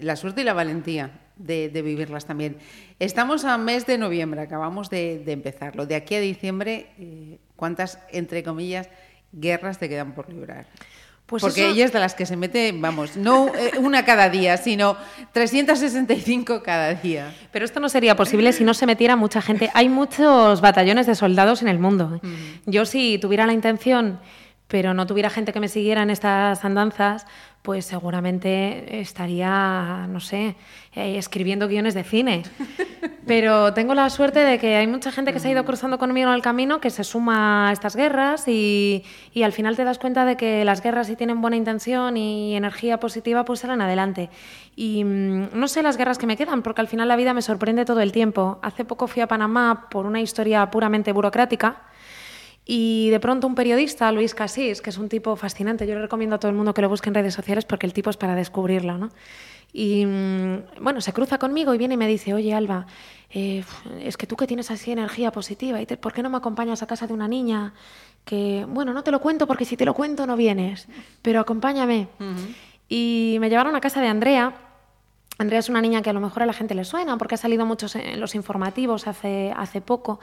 la 0.00 0.16
suerte 0.16 0.40
y 0.40 0.44
la 0.44 0.52
valentía 0.52 1.20
de, 1.36 1.68
de 1.68 1.82
vivirlas 1.82 2.26
también. 2.26 2.56
Estamos 2.98 3.44
a 3.44 3.56
mes 3.56 3.86
de 3.86 3.98
noviembre, 3.98 4.40
acabamos 4.40 4.90
de, 4.90 5.20
de 5.20 5.32
empezarlo. 5.32 5.86
De 5.86 5.94
aquí 5.94 6.16
a 6.16 6.20
diciembre, 6.20 6.88
eh, 6.98 7.38
¿cuántas, 7.56 7.98
entre 8.10 8.42
comillas, 8.42 8.88
guerras 9.32 9.78
te 9.78 9.88
quedan 9.88 10.12
por 10.12 10.28
librar. 10.28 10.66
Pues 11.26 11.40
Porque 11.40 11.62
eso... 11.62 11.72
ella 11.72 11.84
es 11.86 11.92
de 11.92 11.98
las 11.98 12.14
que 12.14 12.26
se 12.26 12.36
mete, 12.36 12.72
vamos, 12.72 13.16
no 13.16 13.48
eh, 13.54 13.78
una 13.78 14.04
cada 14.04 14.28
día, 14.28 14.56
sino 14.58 14.96
365 15.32 16.62
cada 16.62 16.94
día. 16.94 17.34
Pero 17.50 17.64
esto 17.64 17.80
no 17.80 17.88
sería 17.88 18.16
posible 18.16 18.52
si 18.52 18.64
no 18.64 18.74
se 18.74 18.84
metiera 18.84 19.16
mucha 19.16 19.40
gente. 19.40 19.70
Hay 19.72 19.88
muchos 19.88 20.60
batallones 20.60 21.06
de 21.06 21.14
soldados 21.14 21.62
en 21.62 21.68
el 21.68 21.78
mundo. 21.78 22.20
Yo 22.66 22.84
si 22.84 23.18
tuviera 23.18 23.46
la 23.46 23.54
intención 23.54 24.18
pero 24.72 24.94
no 24.94 25.06
tuviera 25.06 25.28
gente 25.28 25.52
que 25.52 25.60
me 25.60 25.68
siguiera 25.68 26.02
en 26.02 26.08
estas 26.08 26.64
andanzas, 26.64 27.26
pues 27.62 27.84
seguramente 27.84 29.00
estaría, 29.00 30.06
no 30.08 30.18
sé, 30.18 30.56
eh, 30.94 31.16
escribiendo 31.16 31.68
guiones 31.68 31.94
de 31.94 32.02
cine. 32.02 32.42
Pero 33.26 33.72
tengo 33.72 33.94
la 33.94 34.10
suerte 34.10 34.40
de 34.40 34.58
que 34.58 34.74
hay 34.74 34.88
mucha 34.88 35.12
gente 35.12 35.32
que 35.32 35.38
se 35.38 35.46
ha 35.46 35.52
ido 35.52 35.64
cruzando 35.64 35.96
conmigo 35.96 36.28
en 36.28 36.34
el 36.34 36.42
camino, 36.42 36.80
que 36.80 36.90
se 36.90 37.04
suma 37.04 37.68
a 37.68 37.72
estas 37.72 37.94
guerras 37.94 38.48
y, 38.48 39.04
y 39.32 39.44
al 39.44 39.52
final 39.52 39.76
te 39.76 39.84
das 39.84 40.00
cuenta 40.00 40.24
de 40.24 40.36
que 40.36 40.64
las 40.64 40.82
guerras 40.82 41.06
si 41.06 41.14
tienen 41.14 41.40
buena 41.40 41.56
intención 41.56 42.16
y 42.16 42.56
energía 42.56 42.98
positiva, 42.98 43.44
pues 43.44 43.60
salen 43.60 43.80
adelante. 43.80 44.28
Y 44.74 45.04
mm, 45.04 45.50
no 45.52 45.68
sé 45.68 45.84
las 45.84 45.96
guerras 45.96 46.18
que 46.18 46.26
me 46.26 46.36
quedan, 46.36 46.62
porque 46.62 46.80
al 46.80 46.88
final 46.88 47.06
la 47.06 47.14
vida 47.14 47.32
me 47.32 47.42
sorprende 47.42 47.84
todo 47.84 48.00
el 48.00 48.10
tiempo. 48.10 48.58
Hace 48.60 48.84
poco 48.84 49.06
fui 49.06 49.22
a 49.22 49.28
Panamá 49.28 49.86
por 49.88 50.04
una 50.04 50.20
historia 50.20 50.68
puramente 50.72 51.12
burocrática 51.12 51.82
y 52.64 53.10
de 53.10 53.18
pronto 53.18 53.46
un 53.46 53.54
periodista, 53.54 54.10
Luis 54.12 54.34
Casís, 54.34 54.80
que 54.80 54.90
es 54.90 54.98
un 54.98 55.08
tipo 55.08 55.34
fascinante, 55.36 55.86
yo 55.86 55.94
le 55.94 56.02
recomiendo 56.02 56.36
a 56.36 56.38
todo 56.38 56.50
el 56.50 56.56
mundo 56.56 56.74
que 56.74 56.82
lo 56.82 56.88
busque 56.88 57.08
en 57.08 57.14
redes 57.14 57.34
sociales 57.34 57.64
porque 57.64 57.86
el 57.86 57.92
tipo 57.92 58.10
es 58.10 58.16
para 58.16 58.34
descubrirlo, 58.34 58.98
¿no? 58.98 59.10
Y 59.72 60.04
mm, 60.04 60.82
bueno, 60.82 61.00
se 61.00 61.12
cruza 61.12 61.38
conmigo 61.38 61.74
y 61.74 61.78
viene 61.78 61.94
y 61.94 61.96
me 61.96 62.06
dice, 62.06 62.34
oye 62.34 62.54
Alba, 62.54 62.86
eh, 63.30 63.64
es 64.00 64.16
que 64.16 64.26
tú 64.26 64.36
que 64.36 64.46
tienes 64.46 64.70
así 64.70 64.92
energía 64.92 65.32
positiva, 65.32 65.80
¿y 65.80 65.86
¿por 65.86 66.12
qué 66.12 66.22
no 66.22 66.30
me 66.30 66.36
acompañas 66.36 66.82
a 66.82 66.86
casa 66.86 67.06
de 67.06 67.14
una 67.14 67.26
niña 67.26 67.72
que, 68.24 68.66
bueno, 68.68 68.92
no 68.92 69.02
te 69.02 69.10
lo 69.10 69.20
cuento 69.20 69.46
porque 69.46 69.64
si 69.64 69.76
te 69.76 69.84
lo 69.84 69.94
cuento 69.94 70.26
no 70.26 70.36
vienes, 70.36 70.86
pero 71.22 71.40
acompáñame? 71.40 72.08
Y 72.88 73.38
me 73.40 73.48
llevaron 73.48 73.74
a 73.74 73.80
casa 73.80 74.00
de 74.02 74.08
Andrea. 74.08 74.54
Andrea 75.38 75.58
es 75.58 75.70
una 75.70 75.80
niña 75.80 76.02
que 76.02 76.10
a 76.10 76.12
lo 76.12 76.20
mejor 76.20 76.42
a 76.42 76.46
la 76.46 76.52
gente 76.52 76.74
le 76.74 76.84
suena 76.84 77.16
porque 77.16 77.34
ha 77.34 77.38
salido 77.38 77.64
muchos 77.64 77.96
en 77.96 78.20
los 78.20 78.34
informativos 78.34 79.08
hace, 79.08 79.52
hace 79.56 79.80
poco. 79.80 80.20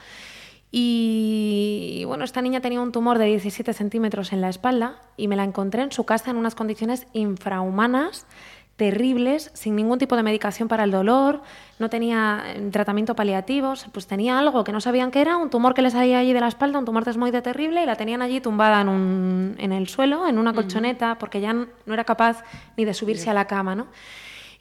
Y 0.71 2.03
bueno, 2.05 2.23
esta 2.23 2.41
niña 2.41 2.61
tenía 2.61 2.79
un 2.79 2.91
tumor 2.91 3.17
de 3.17 3.25
17 3.25 3.73
centímetros 3.73 4.31
en 4.33 4.41
la 4.41 4.49
espalda 4.49 5.01
y 5.17 5.27
me 5.27 5.35
la 5.35 5.43
encontré 5.43 5.81
en 5.81 5.91
su 5.91 6.03
casa 6.03 6.29
en 6.29 6.37
unas 6.37 6.53
condiciones 6.53 7.07
infrahumanas, 7.13 8.27
terribles, 8.75 9.51
sin 9.55 9.75
ningún 9.75 9.99
tipo 9.99 10.15
de 10.15 10.23
medicación 10.23 10.69
para 10.69 10.85
el 10.85 10.91
dolor, 10.91 11.41
no 11.79 11.89
tenía 11.89 12.43
eh, 12.47 12.69
tratamiento 12.71 13.13
paliativo, 13.13 13.73
pues 13.91 14.07
tenía 14.07 14.39
algo 14.39 14.63
que 14.63 14.71
no 14.71 14.79
sabían 14.79 15.11
qué 15.11 15.19
era, 15.19 15.35
un 15.35 15.49
tumor 15.49 15.73
que 15.73 15.81
le 15.81 15.91
salía 15.91 16.19
allí 16.19 16.31
de 16.31 16.39
la 16.39 16.47
espalda, 16.47 16.79
un 16.79 16.85
tumor 16.85 17.03
desmoide 17.03 17.41
terrible, 17.41 17.83
y 17.83 17.85
la 17.85 17.97
tenían 17.97 18.21
allí 18.21 18.39
tumbada 18.39 18.79
en, 18.79 18.87
un, 18.87 19.55
en 19.57 19.73
el 19.73 19.89
suelo, 19.89 20.25
en 20.27 20.37
una 20.37 20.53
colchoneta, 20.53 21.17
porque 21.17 21.41
ya 21.41 21.51
no 21.51 21.67
era 21.87 22.05
capaz 22.05 22.43
ni 22.77 22.85
de 22.85 22.93
subirse 22.93 23.29
a 23.29 23.33
la 23.33 23.47
cama. 23.47 23.75
¿no? 23.75 23.87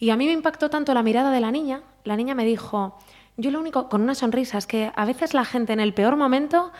Y 0.00 0.10
a 0.10 0.16
mí 0.16 0.26
me 0.26 0.32
impactó 0.32 0.68
tanto 0.68 0.94
la 0.94 1.04
mirada 1.04 1.30
de 1.30 1.40
la 1.40 1.52
niña, 1.52 1.82
la 2.02 2.16
niña 2.16 2.34
me 2.34 2.44
dijo, 2.44 2.98
yo 3.38 3.50
lo 3.50 3.60
único, 3.60 3.88
con 3.88 4.02
una 4.02 4.14
sonrisa, 4.14 4.58
es 4.58 4.66
que 4.66 4.92
a 4.94 5.04
veces 5.06 5.32
la 5.32 5.46
gente 5.46 5.72
en 5.72 5.80
el 5.80 5.94
peor 5.94 6.16
momento 6.16 6.70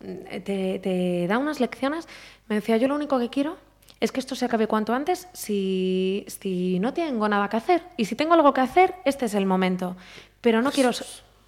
mm, 0.00 0.42
te, 0.42 1.26
da 1.28 1.38
unas 1.38 1.60
lecciones. 1.60 2.08
Me 2.48 2.56
decía, 2.56 2.76
yo 2.78 2.88
lo 2.88 2.96
único 2.96 3.18
que 3.20 3.28
quiero 3.28 3.56
es 4.00 4.10
que 4.10 4.18
esto 4.18 4.34
se 4.34 4.46
acabe 4.46 4.66
cuanto 4.66 4.94
antes 4.94 5.28
si, 5.32 6.24
si 6.26 6.80
no 6.80 6.92
tengo 6.94 7.28
nada 7.28 7.48
que 7.48 7.58
hacer. 7.58 7.82
Y 7.96 8.06
si 8.06 8.16
tengo 8.16 8.34
algo 8.34 8.52
que 8.52 8.62
hacer, 8.62 8.94
este 9.04 9.26
es 9.26 9.34
el 9.34 9.46
momento. 9.46 9.96
Pero 10.40 10.62
no 10.62 10.72
quiero... 10.72 10.90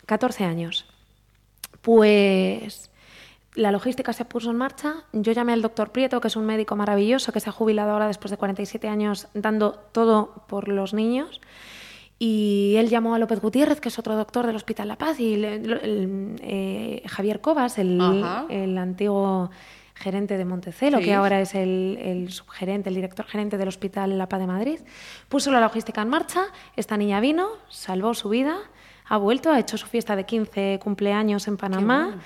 14 0.07 0.44
años. 0.44 0.87
Pues 1.83 2.90
la 3.55 3.70
logística 3.70 4.12
se 4.12 4.25
puso 4.25 4.51
en 4.51 4.57
marcha. 4.57 5.05
Yo 5.12 5.31
llamé 5.33 5.53
al 5.53 5.62
doctor 5.62 5.92
Prieto, 5.92 6.20
que 6.20 6.27
es 6.27 6.35
un 6.35 6.46
médico 6.46 6.75
maravilloso, 6.75 7.33
que 7.33 7.38
se 7.38 7.49
ha 7.49 7.53
jubilado 7.53 7.92
ahora 7.92 8.09
después 8.09 8.33
de 8.33 8.37
47 8.37 8.88
años 8.88 9.29
dando 9.35 9.73
todo 9.92 10.44
por 10.49 10.66
los 10.66 10.94
niños. 10.94 11.40
Y 12.22 12.74
él 12.76 12.90
llamó 12.90 13.14
a 13.14 13.18
López 13.18 13.40
Gutiérrez, 13.40 13.80
que 13.80 13.88
es 13.88 13.98
otro 13.98 14.14
doctor 14.14 14.46
del 14.46 14.54
Hospital 14.54 14.88
La 14.88 14.96
Paz, 14.96 15.18
y 15.20 15.42
eh, 15.42 17.02
Javier 17.06 17.40
Cobas, 17.40 17.78
el, 17.78 17.98
el, 18.50 18.76
antiguo 18.76 19.50
gerente 19.94 20.37
de 20.37 20.44
Montecelo, 20.44 20.98
que 20.98 21.14
ahora 21.14 21.40
es 21.40 21.54
el, 21.54 22.28
subgerente, 22.30 22.90
el 22.90 22.94
director 22.94 23.24
gerente 23.24 23.56
del 23.56 23.68
Hospital 23.68 24.18
La 24.18 24.28
Paz 24.28 24.38
de 24.40 24.46
Madrid, 24.46 24.80
puso 25.30 25.50
la 25.50 25.61
logística 25.61 26.02
en 26.02 26.11
marcha. 26.11 26.42
Esta 26.76 26.98
niña 26.98 27.20
vino, 27.20 27.48
salvó 27.70 28.12
su 28.12 28.28
vida, 28.28 28.59
ha 29.06 29.16
vuelto, 29.16 29.50
ha 29.50 29.59
hecho 29.59 29.78
su 29.78 29.87
fiesta 29.87 30.14
de 30.14 30.24
15 30.26 30.78
cumpleaños 30.83 31.48
en 31.48 31.56
Panamá 31.56 32.20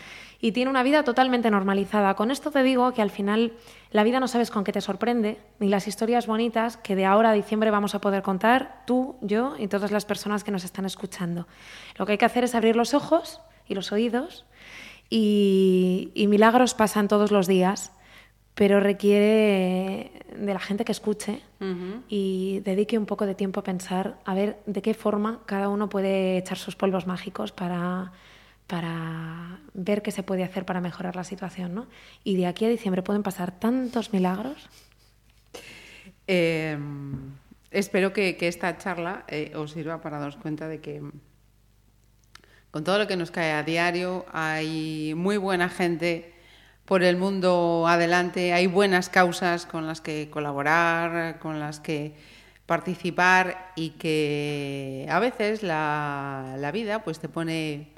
y 0.45 0.53
tiene 0.53 0.71
una 0.71 0.83
vida 0.83 1.05
totalmente 1.05 1.51
normalizada. 1.51 2.13
Con 2.17 2.31
esto 2.31 2.51
te 2.51 2.63
digo 2.63 2.93
que 2.93 3.01
al 3.01 3.09
final 3.09 3.55
la 3.91 4.05
vida 4.05 4.21
no 4.21 4.29
sabes 4.29 4.51
con 4.51 4.63
qué 4.63 4.73
te 4.73 4.83
sorprende, 4.83 5.39
ni 5.59 5.71
las 5.71 5.89
historias 5.89 6.27
bonitas 6.27 6.77
que 6.77 6.95
de 6.95 7.07
ahora 7.07 7.31
a 7.31 7.33
diciembre 7.33 7.71
vamos 7.71 7.95
a 7.95 8.03
poder 8.03 8.23
contar 8.23 8.83
tú, 8.87 9.17
yo 9.23 9.55
y 9.59 9.69
todas 9.69 9.91
las 9.91 10.05
personas 10.05 10.45
que 10.45 10.51
nos 10.51 10.63
están 10.63 10.85
escuchando. 10.85 11.49
Lo 11.97 12.05
que 12.05 12.13
hay 12.13 12.19
que 12.19 12.27
hacer 12.27 12.45
es 12.45 12.55
abrir 12.55 12.77
los 12.77 12.93
ojos 12.93 13.41
y 13.67 13.75
los 13.75 13.91
oídos 13.91 14.45
y, 15.09 16.13
milagros 16.29 16.75
pasan 16.75 17.09
todos 17.09 17.31
los 17.31 17.47
días 17.47 17.93
pero 18.55 18.81
requiere 18.81 20.13
de 20.37 20.53
la 20.53 20.61
gente 20.61 20.85
que 20.85 20.93
escuche 20.93 21.41
y 22.09 22.61
dedique 22.61 22.99
un 22.99 23.07
poco 23.07 23.25
de 23.25 23.35
tiempo 23.35 23.61
a 23.61 23.65
pensar 23.65 24.19
a 24.27 24.35
ver 24.35 24.59
de 24.67 24.83
qué 24.83 24.93
forma 24.93 25.41
cada 25.47 25.71
uno 25.71 25.89
puede 25.89 26.37
echar 26.37 26.59
sus 26.59 26.77
polvos 26.77 27.07
mágicos 27.07 27.51
para 27.51 28.13
para 28.67 29.61
ver 29.75 30.03
qué 30.03 30.11
se 30.11 30.23
puede 30.23 30.45
hacer 30.45 30.65
para 30.65 30.81
mejorar 30.81 31.17
la 31.17 31.25
situación. 31.25 31.75
¿no? 31.75 31.87
Y 32.23 32.37
de 32.37 32.47
aquí 32.47 32.65
a 32.65 32.69
diciembre 32.69 33.03
pueden 33.03 33.23
pasar 33.23 33.53
tantos 33.59 34.13
milagros. 34.13 34.69
Em, 36.27 37.33
espero 37.71 38.13
que, 38.13 38.37
esta 38.41 38.79
charla 38.79 39.25
eh, 39.29 39.53
os 39.57 39.73
sirva 39.73 40.01
para 40.01 40.19
daros 40.19 40.37
cuenta 40.37 40.69
de 40.69 40.81
que 40.81 41.03
con 42.71 42.83
todo 42.83 42.99
lo 42.99 43.07
que 43.07 43.17
nos 43.17 43.31
cae 43.31 43.53
a 43.53 43.63
diario 43.63 44.25
hay 44.33 45.15
muy 45.15 45.37
buena 45.37 45.69
gente 45.69 46.33
por 46.87 47.03
el 47.03 47.17
mundo 47.17 47.87
adelante, 47.87 48.53
hay 48.53 48.67
buenas 48.67 49.09
causas 49.09 49.65
con 49.65 49.87
las 49.87 50.01
que 50.01 50.29
colaborar, 50.31 51.39
con 51.39 51.61
las 51.61 51.81
que 51.81 52.15
participar 52.67 53.73
y 53.77 53.91
que 53.91 55.07
a 55.11 55.19
veces 55.19 55.63
la, 55.63 56.57
la 56.59 56.73
vida 56.73 57.05
pues 57.05 57.21
te 57.21 57.29
pone 57.29 57.94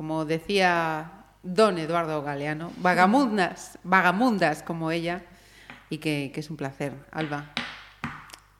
como 0.00 0.24
decía 0.24 1.12
don 1.42 1.76
Eduardo 1.76 2.22
Galeano, 2.22 2.72
vagamundas, 2.78 3.78
vagamundas 3.82 4.62
como 4.62 4.90
ella, 4.90 5.20
y 5.90 5.98
que, 5.98 6.32
es 6.34 6.48
un 6.48 6.56
placer. 6.56 6.94
Alba, 7.12 7.50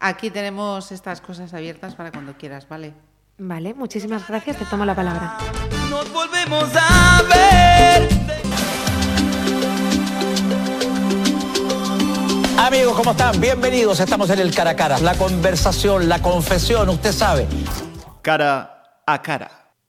aquí 0.00 0.28
tenemos 0.28 0.92
estas 0.92 1.22
cosas 1.22 1.54
abiertas 1.54 1.94
para 1.94 2.12
cuando 2.12 2.34
quieras, 2.36 2.68
¿vale? 2.68 2.92
Vale, 3.38 3.72
muchísimas 3.72 4.28
gracias, 4.28 4.58
te 4.58 4.66
tomo 4.66 4.84
la 4.84 4.94
palabra. 4.94 5.38
Nos 5.88 6.12
volvemos 6.12 6.68
a 6.76 7.22
ver. 7.22 8.08
Amigos, 12.58 12.94
¿cómo 12.98 13.12
están? 13.12 13.40
Bienvenidos. 13.40 13.98
Estamos 13.98 14.28
en 14.28 14.40
el 14.40 14.54
cara 14.54 14.72
a 14.72 14.76
cara. 14.76 14.98
La 14.98 15.14
conversación, 15.14 16.06
la 16.06 16.20
confesión, 16.20 16.90
usted 16.90 17.12
sabe. 17.12 17.48
Cara 18.20 19.00
a 19.06 19.22
cara. 19.22 19.59